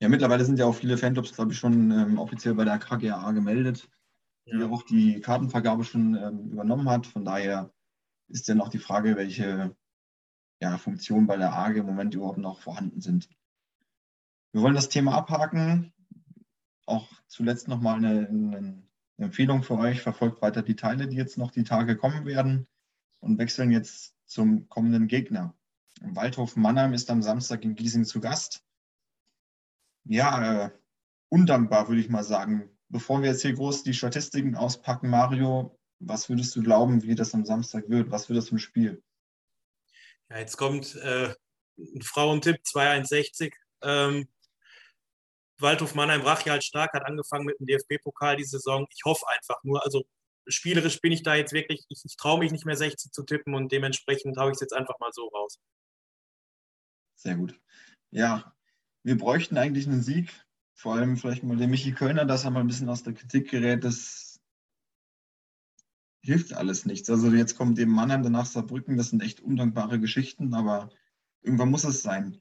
Ja, 0.00 0.08
mittlerweile 0.08 0.44
sind 0.44 0.58
ja 0.58 0.66
auch 0.66 0.74
viele 0.74 0.98
Fanclubs, 0.98 1.34
glaube 1.34 1.52
ich, 1.52 1.58
schon 1.58 1.90
ähm, 1.90 2.18
offiziell 2.18 2.54
bei 2.54 2.64
der 2.64 2.78
KGA 2.78 3.32
gemeldet, 3.32 3.88
die 4.46 4.58
ja. 4.58 4.68
auch 4.68 4.82
die 4.82 5.20
Kartenvergabe 5.20 5.84
schon 5.84 6.14
ähm, 6.14 6.50
übernommen 6.52 6.90
hat. 6.90 7.06
Von 7.06 7.24
daher 7.24 7.72
ist 8.28 8.46
ja 8.46 8.54
noch 8.54 8.68
die 8.68 8.78
Frage, 8.78 9.16
welche 9.16 9.74
ja, 10.60 10.76
Funktionen 10.76 11.26
bei 11.26 11.38
der 11.38 11.54
AG 11.54 11.76
im 11.76 11.86
Moment 11.86 12.14
überhaupt 12.14 12.36
noch 12.36 12.60
vorhanden 12.60 13.00
sind. 13.00 13.30
Wir 14.52 14.60
wollen 14.60 14.74
das 14.74 14.90
Thema 14.90 15.14
abhaken. 15.14 15.93
Auch 16.86 17.08
zuletzt 17.26 17.68
nochmal 17.68 17.96
eine, 17.96 18.28
eine 18.28 18.82
Empfehlung 19.18 19.62
für 19.62 19.78
euch. 19.78 20.00
Verfolgt 20.00 20.42
weiter 20.42 20.62
die 20.62 20.76
Teile, 20.76 21.08
die 21.08 21.16
jetzt 21.16 21.38
noch 21.38 21.50
die 21.50 21.64
Tage 21.64 21.96
kommen 21.96 22.26
werden 22.26 22.66
und 23.20 23.38
wechseln 23.38 23.70
jetzt 23.70 24.14
zum 24.26 24.68
kommenden 24.68 25.06
Gegner. 25.06 25.54
Waldhof 26.00 26.56
Mannheim 26.56 26.92
ist 26.92 27.10
am 27.10 27.22
Samstag 27.22 27.64
in 27.64 27.74
Giesing 27.74 28.04
zu 28.04 28.20
Gast 28.20 28.64
ja, 30.04 30.66
äh, 30.66 30.70
undankbar, 31.28 31.88
würde 31.88 32.00
ich 32.00 32.08
mal 32.08 32.24
sagen. 32.24 32.70
Bevor 32.88 33.22
wir 33.22 33.30
jetzt 33.30 33.42
hier 33.42 33.54
groß 33.54 33.82
die 33.82 33.94
Statistiken 33.94 34.54
auspacken, 34.54 35.08
Mario, 35.08 35.78
was 35.98 36.28
würdest 36.28 36.54
du 36.54 36.62
glauben, 36.62 37.02
wie 37.02 37.14
das 37.14 37.34
am 37.34 37.44
Samstag 37.44 37.88
wird? 37.88 38.10
Was 38.10 38.28
wird 38.28 38.36
das 38.36 38.52
ein 38.52 38.58
Spiel? 38.58 39.02
Ja, 40.30 40.38
jetzt 40.38 40.56
kommt 40.56 40.94
äh, 40.96 41.34
ein 41.78 42.02
Frauentipp 42.02 42.60
2-1-60. 42.64 43.52
Ähm, 43.82 44.28
Waldhof 45.58 45.94
Mannheim 45.94 46.24
halt 46.24 46.64
stark, 46.64 46.92
hat 46.92 47.06
angefangen 47.06 47.46
mit 47.46 47.58
dem 47.60 47.66
DFB-Pokal 47.66 48.36
die 48.36 48.44
Saison. 48.44 48.86
Ich 48.90 49.04
hoffe 49.04 49.24
einfach 49.28 49.62
nur, 49.62 49.82
also 49.84 50.04
spielerisch 50.46 51.00
bin 51.00 51.12
ich 51.12 51.22
da 51.22 51.34
jetzt 51.34 51.52
wirklich, 51.52 51.84
ich, 51.88 52.02
ich 52.04 52.16
traue 52.16 52.38
mich 52.38 52.52
nicht 52.52 52.66
mehr 52.66 52.76
60 52.76 53.12
zu 53.12 53.22
tippen 53.22 53.54
und 53.54 53.72
dementsprechend 53.72 54.36
haue 54.36 54.50
ich 54.50 54.54
es 54.54 54.60
jetzt 54.60 54.74
einfach 54.74 54.98
mal 54.98 55.12
so 55.12 55.28
raus. 55.28 55.58
Sehr 57.16 57.36
gut. 57.36 57.58
Ja, 58.10 58.54
wir 59.02 59.16
bräuchten 59.16 59.56
eigentlich 59.56 59.86
einen 59.86 60.02
Sieg. 60.02 60.30
Vor 60.76 60.94
allem 60.94 61.16
vielleicht 61.16 61.44
mal 61.44 61.56
der 61.56 61.68
Michi 61.68 61.92
Kölner, 61.92 62.24
dass 62.24 62.44
er 62.44 62.50
mal 62.50 62.60
ein 62.60 62.66
bisschen 62.66 62.88
aus 62.88 63.04
der 63.04 63.14
Kritik 63.14 63.50
gerät. 63.50 63.84
Das 63.84 64.40
hilft 66.20 66.52
alles 66.52 66.84
nichts. 66.84 67.08
Also 67.08 67.30
jetzt 67.30 67.56
kommt 67.56 67.78
eben 67.78 67.92
Mannheim, 67.92 68.22
danach 68.22 68.46
Saarbrücken. 68.46 68.96
Das 68.96 69.10
sind 69.10 69.22
echt 69.22 69.40
undankbare 69.40 70.00
Geschichten, 70.00 70.52
aber 70.54 70.90
irgendwann 71.42 71.70
muss 71.70 71.84
es 71.84 72.02
sein. 72.02 72.40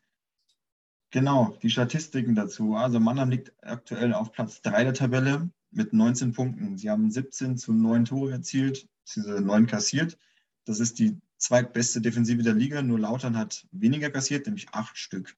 Genau, 1.14 1.56
die 1.62 1.70
Statistiken 1.70 2.34
dazu. 2.34 2.74
Also 2.74 3.00
Mannheim 3.00 3.30
liegt 3.30 3.54
aktuell 3.62 4.16
auf 4.16 4.32
Platz 4.32 4.64
3 4.64 4.86
der 4.86 4.94
Tabelle 4.96 5.52
mit 5.70 5.94
19 5.94 6.34
Punkten. 6.34 6.76
Sie 6.76 6.90
haben 6.90 7.12
17 7.12 7.56
zu 7.56 7.72
9 7.72 8.06
Tore 8.06 8.32
erzielt, 8.32 8.88
beziehungsweise 9.06 9.42
9 9.42 9.68
kassiert. 9.68 10.18
Das 10.66 10.80
ist 10.80 10.98
die 10.98 11.22
zweitbeste 11.38 12.02
Defensive 12.02 12.42
der 12.42 12.56
Liga. 12.56 12.82
Nur 12.82 13.00
Lautern 13.00 13.38
hat 13.38 13.68
weniger 13.72 14.10
kassiert, 14.10 14.48
nämlich 14.48 14.70
8 14.72 14.98
Stück. 14.98 15.38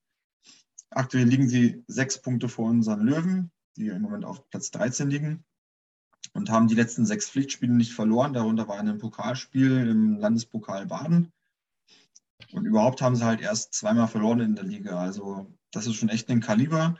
Aktuell 0.91 1.27
liegen 1.27 1.49
sie 1.49 1.83
sechs 1.87 2.21
Punkte 2.21 2.47
vor 2.47 2.69
unseren 2.69 3.01
Löwen, 3.01 3.51
die 3.75 3.87
im 3.87 4.01
Moment 4.01 4.23
auf 4.23 4.49
Platz 4.49 4.71
13 4.71 5.09
liegen 5.09 5.43
und 6.31 6.49
haben 6.49 6.69
die 6.69 6.75
letzten 6.75 7.05
sechs 7.05 7.29
Pflichtspiele 7.29 7.73
nicht 7.73 7.91
verloren. 7.91 8.31
Darunter 8.31 8.69
war 8.69 8.79
ein 8.79 8.97
Pokalspiel 8.97 9.89
im 9.89 10.19
Landespokal 10.19 10.85
Baden. 10.85 11.33
Und 12.53 12.65
überhaupt 12.65 13.01
haben 13.01 13.17
sie 13.17 13.25
halt 13.25 13.41
erst 13.41 13.73
zweimal 13.73 14.07
verloren 14.07 14.39
in 14.39 14.55
der 14.55 14.63
Liga. 14.63 14.97
Also 14.97 15.53
das 15.75 15.87
ist 15.87 15.95
schon 15.95 16.09
echt 16.09 16.29
ein 16.29 16.41
Kaliber. 16.41 16.97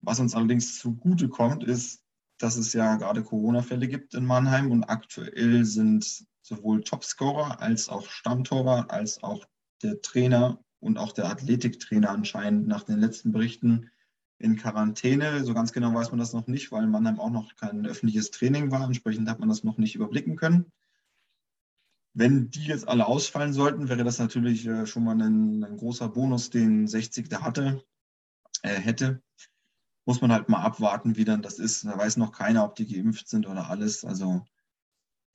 Was 0.00 0.20
uns 0.20 0.34
allerdings 0.34 0.78
zugute 0.78 1.28
kommt, 1.28 1.64
ist, 1.64 2.02
dass 2.38 2.56
es 2.56 2.72
ja 2.72 2.96
gerade 2.96 3.22
Corona-Fälle 3.22 3.88
gibt 3.88 4.14
in 4.14 4.26
Mannheim 4.26 4.70
und 4.70 4.84
aktuell 4.84 5.64
sind 5.64 6.26
sowohl 6.42 6.82
Topscorer 6.82 7.60
als 7.60 7.88
auch 7.88 8.08
Stammtorwart 8.08 8.90
als 8.90 9.22
auch 9.22 9.46
der 9.82 10.02
Trainer 10.02 10.62
und 10.80 10.98
auch 10.98 11.12
der 11.12 11.26
Athletiktrainer 11.26 12.10
anscheinend 12.10 12.66
nach 12.66 12.82
den 12.82 12.98
letzten 12.98 13.32
Berichten 13.32 13.90
in 14.38 14.56
Quarantäne. 14.56 15.44
So 15.44 15.54
ganz 15.54 15.72
genau 15.72 15.94
weiß 15.94 16.10
man 16.10 16.18
das 16.18 16.34
noch 16.34 16.46
nicht, 16.46 16.70
weil 16.70 16.86
Mannheim 16.86 17.18
auch 17.18 17.30
noch 17.30 17.56
kein 17.56 17.86
öffentliches 17.86 18.30
Training 18.30 18.70
war. 18.70 18.84
Entsprechend 18.84 19.28
hat 19.28 19.40
man 19.40 19.48
das 19.48 19.64
noch 19.64 19.78
nicht 19.78 19.94
überblicken 19.94 20.36
können. 20.36 20.70
Wenn 22.12 22.50
die 22.50 22.66
jetzt 22.66 22.86
alle 22.86 23.06
ausfallen 23.06 23.52
sollten, 23.52 23.88
wäre 23.88 24.04
das 24.04 24.18
natürlich 24.18 24.66
äh, 24.66 24.86
schon 24.86 25.04
mal 25.04 25.20
ein, 25.20 25.64
ein 25.64 25.76
großer 25.78 26.08
Bonus, 26.08 26.50
den 26.50 26.86
60 26.86 27.28
der 27.28 27.42
hatte, 27.42 27.82
äh, 28.64 28.80
hätte. 28.80 29.22
Muss 30.06 30.20
man 30.20 30.32
halt 30.32 30.48
mal 30.48 30.62
abwarten, 30.62 31.16
wie 31.16 31.24
dann 31.24 31.42
das 31.42 31.58
ist. 31.58 31.84
Da 31.84 31.96
weiß 31.96 32.16
noch 32.16 32.32
keiner, 32.32 32.64
ob 32.64 32.74
die 32.74 32.86
geimpft 32.86 33.28
sind 33.28 33.46
oder 33.46 33.70
alles. 33.70 34.04
Also 34.04 34.44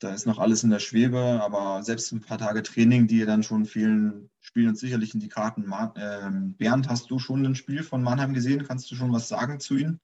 da 0.00 0.14
ist 0.14 0.26
noch 0.26 0.38
alles 0.38 0.64
in 0.64 0.70
der 0.70 0.78
Schwebe, 0.78 1.40
aber 1.42 1.82
selbst 1.82 2.12
ein 2.12 2.20
paar 2.20 2.38
Tage 2.38 2.62
Training, 2.62 3.06
die 3.06 3.24
dann 3.24 3.42
schon 3.42 3.66
fehlen, 3.66 4.30
spielen 4.40 4.68
uns 4.68 4.80
sicherlich 4.80 5.14
in 5.14 5.20
die 5.20 5.28
Karten. 5.28 5.72
Ähm, 5.96 6.54
Bernd, 6.54 6.88
hast 6.88 7.10
du 7.10 7.18
schon 7.18 7.44
ein 7.44 7.54
Spiel 7.54 7.82
von 7.82 8.02
Mannheim 8.02 8.32
gesehen? 8.32 8.66
Kannst 8.66 8.90
du 8.90 8.94
schon 8.94 9.12
was 9.12 9.28
sagen 9.28 9.60
zu 9.60 9.76
ihnen? 9.76 10.00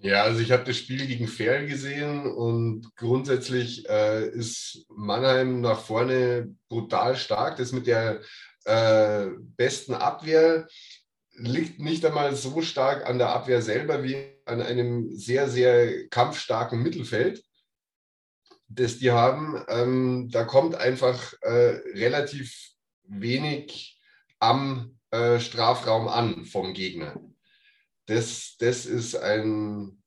Ja, 0.00 0.22
also 0.22 0.40
ich 0.40 0.52
habe 0.52 0.62
das 0.62 0.76
Spiel 0.76 1.04
gegen 1.06 1.26
Ferl 1.26 1.66
gesehen 1.66 2.26
und 2.26 2.94
grundsätzlich 2.94 3.88
äh, 3.88 4.28
ist 4.28 4.86
Mannheim 4.94 5.60
nach 5.60 5.80
vorne 5.80 6.54
brutal 6.68 7.16
stark. 7.16 7.56
Das 7.56 7.72
mit 7.72 7.88
der 7.88 8.20
äh, 8.64 9.26
besten 9.56 9.94
Abwehr 9.94 10.68
liegt 11.38 11.80
nicht 11.80 12.04
einmal 12.04 12.34
so 12.34 12.60
stark 12.62 13.06
an 13.06 13.18
der 13.18 13.30
Abwehr 13.30 13.62
selber 13.62 14.02
wie 14.02 14.16
an 14.44 14.60
einem 14.60 15.16
sehr, 15.16 15.48
sehr 15.48 16.08
kampfstarken 16.08 16.82
Mittelfeld 16.82 17.42
das 18.68 18.98
die 18.98 19.10
haben, 19.10 19.62
ähm, 19.68 20.28
da 20.30 20.44
kommt 20.44 20.74
einfach 20.74 21.32
äh, 21.40 21.80
relativ 21.94 22.70
wenig 23.04 23.98
am 24.38 24.98
äh, 25.10 25.40
Strafraum 25.40 26.06
an 26.06 26.44
vom 26.44 26.74
Gegner. 26.74 27.18
Das, 28.06 28.56
das 28.58 28.86
ist 28.86 29.16
ein, 29.16 30.02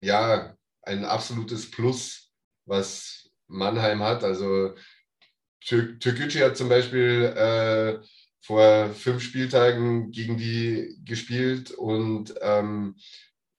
ja, 0.00 0.56
ein 0.82 1.04
absolutes 1.04 1.70
Plus, 1.70 2.32
was 2.64 3.30
Mannheim 3.46 4.02
hat. 4.02 4.24
Also 4.24 4.74
Türkgücü 5.60 6.40
hat 6.40 6.56
zum 6.56 6.68
Beispiel 6.68 7.24
äh, 7.36 8.06
vor 8.44 8.90
fünf 8.90 9.22
Spieltagen 9.22 10.10
gegen 10.10 10.36
die 10.36 11.00
gespielt 11.02 11.70
und 11.70 12.34
ähm, 12.42 12.96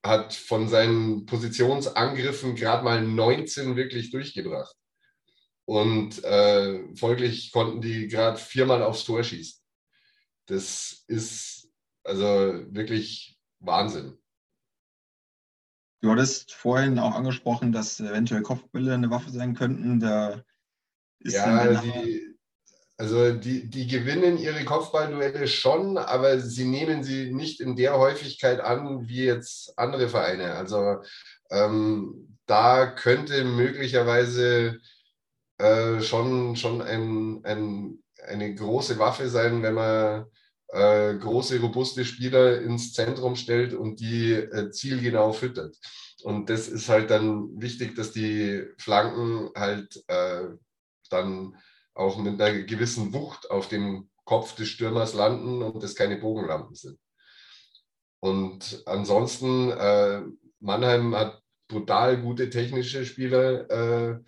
hat 0.03 0.35
von 0.35 0.69
seinen 0.69 1.25
Positionsangriffen 1.25 2.55
gerade 2.55 2.83
mal 2.83 3.01
19 3.01 3.75
wirklich 3.75 4.11
durchgebracht. 4.11 4.75
Und 5.67 6.23
äh, 6.23 6.95
folglich 6.95 7.51
konnten 7.51 7.81
die 7.81 8.07
gerade 8.07 8.37
viermal 8.37 8.83
aufs 8.83 9.05
Tor 9.05 9.23
schießen. 9.23 9.59
Das 10.45 11.03
ist 11.07 11.67
also 12.03 12.27
wirklich 12.69 13.39
Wahnsinn. 13.61 14.19
Du 16.01 16.11
hattest 16.11 16.53
vorhin 16.53 16.99
auch 16.99 17.15
angesprochen, 17.15 17.71
dass 17.71 17.99
eventuell 17.99 18.43
Kopfbälle 18.43 18.93
eine 18.93 19.09
Waffe 19.09 19.31
sein 19.31 19.55
könnten. 19.55 19.99
Da 19.99 20.43
ist 21.17 21.33
ja, 21.33 21.81
die, 21.81 22.34
also 22.97 23.33
die, 23.33 23.69
die 23.69 23.87
gewinnen 23.87 24.37
ihre 24.37 24.63
Kopfballduelle 24.63 25.47
schon, 25.47 25.97
aber 25.97 26.39
sie 26.39 26.65
nehmen 26.65 27.03
sie 27.03 27.33
nicht 27.33 27.59
in 27.59 27.75
der 27.75 27.97
Häufigkeit 27.97 28.61
an 28.61 29.09
wie 29.09 29.25
jetzt 29.25 29.77
andere 29.77 30.07
Vereine. 30.07 30.53
Also 30.53 31.01
ähm, 31.51 32.37
da 32.45 32.85
könnte 32.87 33.43
möglicherweise 33.43 34.79
äh, 35.57 35.99
schon, 36.01 36.55
schon 36.55 36.81
ein, 36.81 37.43
ein, 37.43 37.99
eine 38.27 38.55
große 38.55 38.97
Waffe 38.97 39.29
sein, 39.29 39.61
wenn 39.61 39.73
man 39.73 40.25
äh, 40.69 41.15
große, 41.15 41.59
robuste 41.59 42.05
Spieler 42.05 42.61
ins 42.61 42.93
Zentrum 42.93 43.35
stellt 43.35 43.73
und 43.73 43.99
die 43.99 44.33
äh, 44.33 44.71
zielgenau 44.71 45.33
füttert. 45.33 45.75
Und 46.23 46.49
das 46.49 46.67
ist 46.67 46.89
halt 46.89 47.11
dann 47.11 47.61
wichtig, 47.61 47.95
dass 47.95 48.11
die 48.11 48.63
Flanken 48.77 49.49
halt 49.55 50.03
äh, 50.07 50.45
dann 51.09 51.55
auch 51.95 52.17
mit 52.17 52.39
einer 52.39 52.63
gewissen 52.63 53.13
Wucht 53.13 53.49
auf 53.49 53.67
dem 53.67 54.09
Kopf 54.25 54.55
des 54.55 54.69
Stürmers 54.69 55.13
landen 55.13 55.61
und 55.61 55.81
das 55.81 55.95
keine 55.95 56.17
Bogenlampen 56.17 56.75
sind. 56.75 56.99
Und 58.19 58.83
ansonsten, 58.85 59.71
äh, 59.71 60.21
Mannheim 60.59 61.15
hat 61.15 61.41
brutal 61.67 62.21
gute 62.21 62.49
technische 62.49 63.05
Spieler 63.05 63.69
äh, 63.69 64.19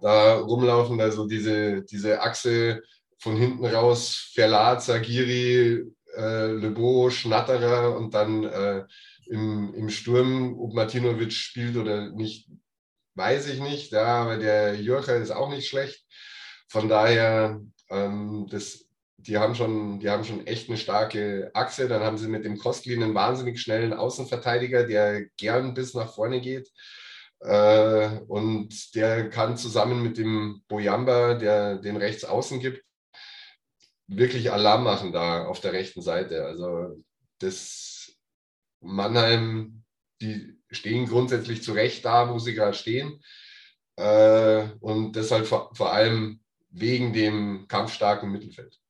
da 0.00 0.34
rumlaufen. 0.38 1.00
Also 1.00 1.26
diese, 1.26 1.82
diese 1.82 2.20
Achse 2.20 2.82
von 3.18 3.36
hinten 3.36 3.64
raus, 3.64 4.30
Verlat, 4.34 4.82
Sagiri, 4.82 5.84
äh, 6.16 6.52
Lebeau, 6.52 7.10
Schnatterer 7.10 7.96
und 7.96 8.14
dann 8.14 8.44
äh, 8.44 8.84
im, 9.26 9.74
im 9.74 9.90
Sturm, 9.90 10.58
ob 10.58 10.74
Martinovic 10.74 11.32
spielt 11.32 11.76
oder 11.76 12.10
nicht, 12.10 12.48
weiß 13.14 13.48
ich 13.48 13.60
nicht. 13.60 13.92
Ja, 13.92 14.22
aber 14.22 14.36
der 14.36 14.74
Jürcher 14.74 15.16
ist 15.16 15.30
auch 15.30 15.50
nicht 15.50 15.68
schlecht. 15.68 16.04
Von 16.68 16.88
daher, 16.88 17.60
ähm, 17.90 18.46
das 18.50 18.88
die 19.18 19.36
haben 19.36 19.54
schon, 19.54 19.98
die 19.98 20.10
haben 20.10 20.24
schon 20.24 20.46
echt 20.46 20.68
eine 20.68 20.78
starke 20.78 21.50
Achse. 21.52 21.88
Dann 21.88 22.02
haben 22.02 22.18
sie 22.18 22.28
mit 22.28 22.44
dem 22.44 22.56
Kostli 22.58 22.94
einen 22.94 23.14
wahnsinnig 23.14 23.60
schnellen 23.60 23.92
Außenverteidiger, 23.92 24.86
der 24.86 25.26
gern 25.36 25.74
bis 25.74 25.94
nach 25.94 26.14
vorne 26.14 26.40
geht. 26.40 26.70
Äh, 27.40 28.20
und 28.28 28.94
der 28.94 29.28
kann 29.28 29.56
zusammen 29.56 30.02
mit 30.02 30.18
dem 30.18 30.62
Boyamba, 30.68 31.34
der 31.34 31.76
den 31.76 31.96
Rechtsaußen 31.96 32.60
gibt, 32.60 32.84
wirklich 34.06 34.50
Alarm 34.50 34.84
machen 34.84 35.12
da 35.12 35.46
auf 35.46 35.60
der 35.60 35.72
rechten 35.72 36.02
Seite. 36.02 36.44
Also 36.44 37.02
das 37.40 38.16
Mannheim, 38.80 39.84
die 40.20 40.58
stehen 40.70 41.06
grundsätzlich 41.06 41.62
zu 41.62 41.72
Recht 41.72 42.04
da, 42.04 42.30
wo 42.30 42.38
sie 42.38 42.54
gerade 42.54 42.74
stehen. 42.74 43.20
Äh, 43.96 44.68
und 44.80 45.16
deshalb 45.16 45.46
vor, 45.46 45.74
vor 45.74 45.92
allem 45.92 46.40
wegen 46.80 47.12
dem 47.12 47.66
kampfstarken 47.68 48.30
Mittelfeld. 48.30 48.80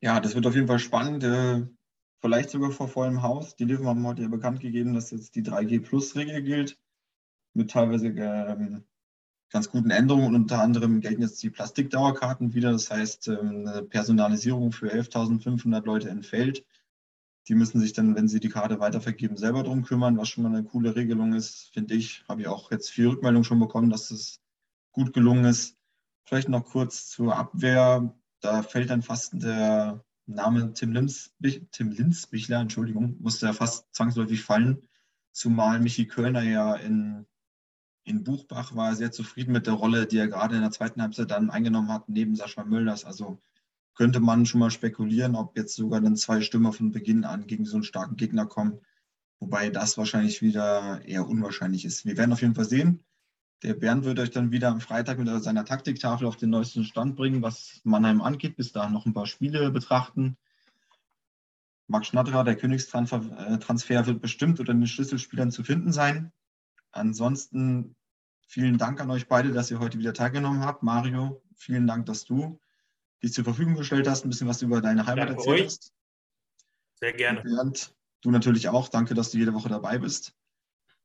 Ja, 0.00 0.20
das 0.20 0.34
wird 0.34 0.46
auf 0.46 0.54
jeden 0.54 0.66
Fall 0.66 0.78
spannend. 0.78 1.24
Äh, 1.24 1.66
vielleicht 2.20 2.50
sogar 2.50 2.70
vor 2.70 2.88
vollem 2.88 3.22
Haus. 3.22 3.56
Die 3.56 3.64
Löwen 3.64 3.86
haben 3.86 4.06
heute 4.06 4.22
ja 4.22 4.28
bekannt 4.28 4.60
gegeben, 4.60 4.94
dass 4.94 5.10
jetzt 5.10 5.34
die 5.34 5.42
3G-Plus-Regel 5.42 6.42
gilt. 6.42 6.78
Mit 7.54 7.70
teilweise 7.70 8.08
ähm, 8.08 8.84
ganz 9.50 9.70
guten 9.70 9.90
Änderungen. 9.90 10.26
Und 10.26 10.34
unter 10.34 10.60
anderem 10.60 11.00
gelten 11.00 11.22
jetzt 11.22 11.42
die 11.42 11.50
Plastikdauerkarten 11.50 12.52
wieder. 12.54 12.72
Das 12.72 12.90
heißt, 12.90 13.28
ähm, 13.28 13.66
eine 13.66 13.82
Personalisierung 13.82 14.72
für 14.72 14.92
11.500 14.92 15.84
Leute 15.84 16.10
entfällt. 16.10 16.66
Die 17.48 17.54
müssen 17.54 17.80
sich 17.80 17.92
dann, 17.92 18.14
wenn 18.14 18.28
sie 18.28 18.40
die 18.40 18.48
Karte 18.48 18.80
weitervergeben, 18.80 19.36
selber 19.36 19.62
darum 19.62 19.84
kümmern, 19.84 20.16
was 20.16 20.28
schon 20.28 20.44
mal 20.44 20.54
eine 20.54 20.64
coole 20.64 20.96
Regelung 20.96 21.34
ist, 21.34 21.70
finde 21.72 21.94
ich. 21.94 22.24
Habe 22.28 22.40
ich 22.40 22.48
auch 22.48 22.70
jetzt 22.70 22.90
viel 22.90 23.08
Rückmeldung 23.08 23.44
schon 23.44 23.60
bekommen, 23.60 23.90
dass 23.90 24.10
es 24.10 24.40
gut 24.92 25.12
gelungen 25.12 25.44
ist. 25.44 25.76
Vielleicht 26.24 26.48
noch 26.48 26.64
kurz 26.64 27.08
zur 27.08 27.36
Abwehr 27.36 28.14
da 28.44 28.62
fällt 28.62 28.90
dann 28.90 29.02
fast 29.02 29.32
der 29.42 30.04
Name 30.26 30.72
Tim, 30.74 30.92
Lims, 30.92 31.32
Tim 31.70 31.90
Linsbichler, 31.90 32.60
Entschuldigung, 32.60 33.16
musste 33.20 33.46
ja 33.46 33.52
fast 33.52 33.94
zwangsläufig 33.94 34.42
fallen, 34.42 34.86
zumal 35.32 35.80
Michi 35.80 36.06
Kölner 36.06 36.42
ja 36.42 36.74
in, 36.74 37.26
in 38.04 38.22
Buchbach 38.22 38.76
war 38.76 38.94
sehr 38.94 39.12
zufrieden 39.12 39.52
mit 39.52 39.66
der 39.66 39.74
Rolle, 39.74 40.06
die 40.06 40.18
er 40.18 40.28
gerade 40.28 40.56
in 40.56 40.60
der 40.60 40.70
zweiten 40.70 41.00
Halbzeit 41.00 41.30
dann 41.30 41.50
eingenommen 41.50 41.90
hat, 41.90 42.08
neben 42.08 42.36
Sascha 42.36 42.64
Mölders. 42.64 43.04
Also 43.04 43.40
könnte 43.94 44.20
man 44.20 44.44
schon 44.44 44.60
mal 44.60 44.70
spekulieren, 44.70 45.36
ob 45.36 45.56
jetzt 45.56 45.74
sogar 45.74 46.00
dann 46.02 46.16
zwei 46.16 46.42
Stürmer 46.42 46.72
von 46.72 46.92
Beginn 46.92 47.24
an 47.24 47.46
gegen 47.46 47.64
so 47.64 47.76
einen 47.76 47.84
starken 47.84 48.16
Gegner 48.16 48.44
kommen, 48.44 48.80
wobei 49.40 49.70
das 49.70 49.96
wahrscheinlich 49.96 50.42
wieder 50.42 51.02
eher 51.06 51.26
unwahrscheinlich 51.26 51.84
ist. 51.84 52.04
Wir 52.04 52.18
werden 52.18 52.32
auf 52.32 52.42
jeden 52.42 52.54
Fall 52.54 52.66
sehen. 52.66 53.04
Der 53.62 53.74
Bernd 53.74 54.04
wird 54.04 54.18
euch 54.18 54.30
dann 54.30 54.50
wieder 54.50 54.68
am 54.68 54.80
Freitag 54.80 55.18
mit 55.18 55.42
seiner 55.42 55.64
Taktiktafel 55.64 56.26
auf 56.26 56.36
den 56.36 56.50
neuesten 56.50 56.84
Stand 56.84 57.16
bringen, 57.16 57.42
was 57.42 57.80
Mannheim 57.84 58.20
angeht. 58.20 58.56
Bis 58.56 58.72
dahin 58.72 58.92
noch 58.92 59.06
ein 59.06 59.14
paar 59.14 59.26
Spiele 59.26 59.70
betrachten. 59.70 60.36
Max 61.86 62.08
Schnatterer, 62.08 62.44
der 62.44 62.56
Königstransfer, 62.56 63.22
äh, 63.60 64.06
wird 64.06 64.22
bestimmt 64.22 64.60
unter 64.60 64.72
den 64.72 64.86
Schlüsselspielern 64.86 65.50
zu 65.50 65.62
finden 65.62 65.92
sein. 65.92 66.32
Ansonsten 66.92 67.94
vielen 68.46 68.78
Dank 68.78 69.00
an 69.00 69.10
euch 69.10 69.28
beide, 69.28 69.52
dass 69.52 69.70
ihr 69.70 69.80
heute 69.80 69.98
wieder 69.98 70.14
teilgenommen 70.14 70.64
habt. 70.64 70.82
Mario, 70.82 71.42
vielen 71.56 71.86
Dank, 71.86 72.06
dass 72.06 72.24
du 72.24 72.58
dich 73.22 73.32
zur 73.32 73.44
Verfügung 73.44 73.74
gestellt 73.74 74.08
hast, 74.08 74.24
ein 74.24 74.30
bisschen 74.30 74.48
was 74.48 74.62
über 74.62 74.80
deine 74.80 75.06
Heimat 75.06 75.28
Danke 75.28 75.34
erzählt 75.34 75.60
euch. 75.60 75.66
hast. 75.66 75.92
Sehr 77.00 77.12
gerne. 77.12 77.42
Bernd, 77.42 77.94
du 78.22 78.30
natürlich 78.30 78.68
auch. 78.68 78.88
Danke, 78.88 79.14
dass 79.14 79.30
du 79.30 79.38
jede 79.38 79.54
Woche 79.54 79.68
dabei 79.68 79.98
bist. 79.98 80.34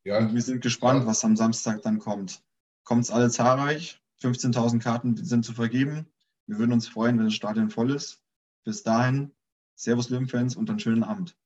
Ja. 0.04 0.18
Und 0.18 0.34
wir 0.34 0.42
sind 0.42 0.62
gespannt, 0.62 1.06
was 1.06 1.24
am 1.24 1.36
Samstag 1.36 1.82
dann 1.82 2.00
kommt 2.00 2.42
kommt 2.90 3.04
es 3.04 3.12
alle 3.12 3.30
zahlreich. 3.30 4.02
15.000 4.24 4.82
Karten 4.82 5.16
sind 5.16 5.46
zu 5.46 5.54
vergeben. 5.54 6.12
Wir 6.48 6.58
würden 6.58 6.74
uns 6.74 6.88
freuen, 6.88 7.20
wenn 7.20 7.26
das 7.26 7.36
Stadion 7.36 7.70
voll 7.70 7.92
ist. 7.92 8.20
Bis 8.64 8.82
dahin, 8.82 9.32
Servus 9.76 10.10
Löwenfans 10.10 10.56
und 10.56 10.72
einen 10.72 10.80
schönen 10.80 11.04
Abend. 11.04 11.38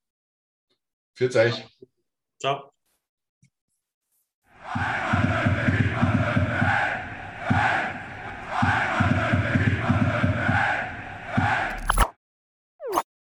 Für 1.15 1.29
euch. 1.35 1.67
Ciao. 2.39 2.71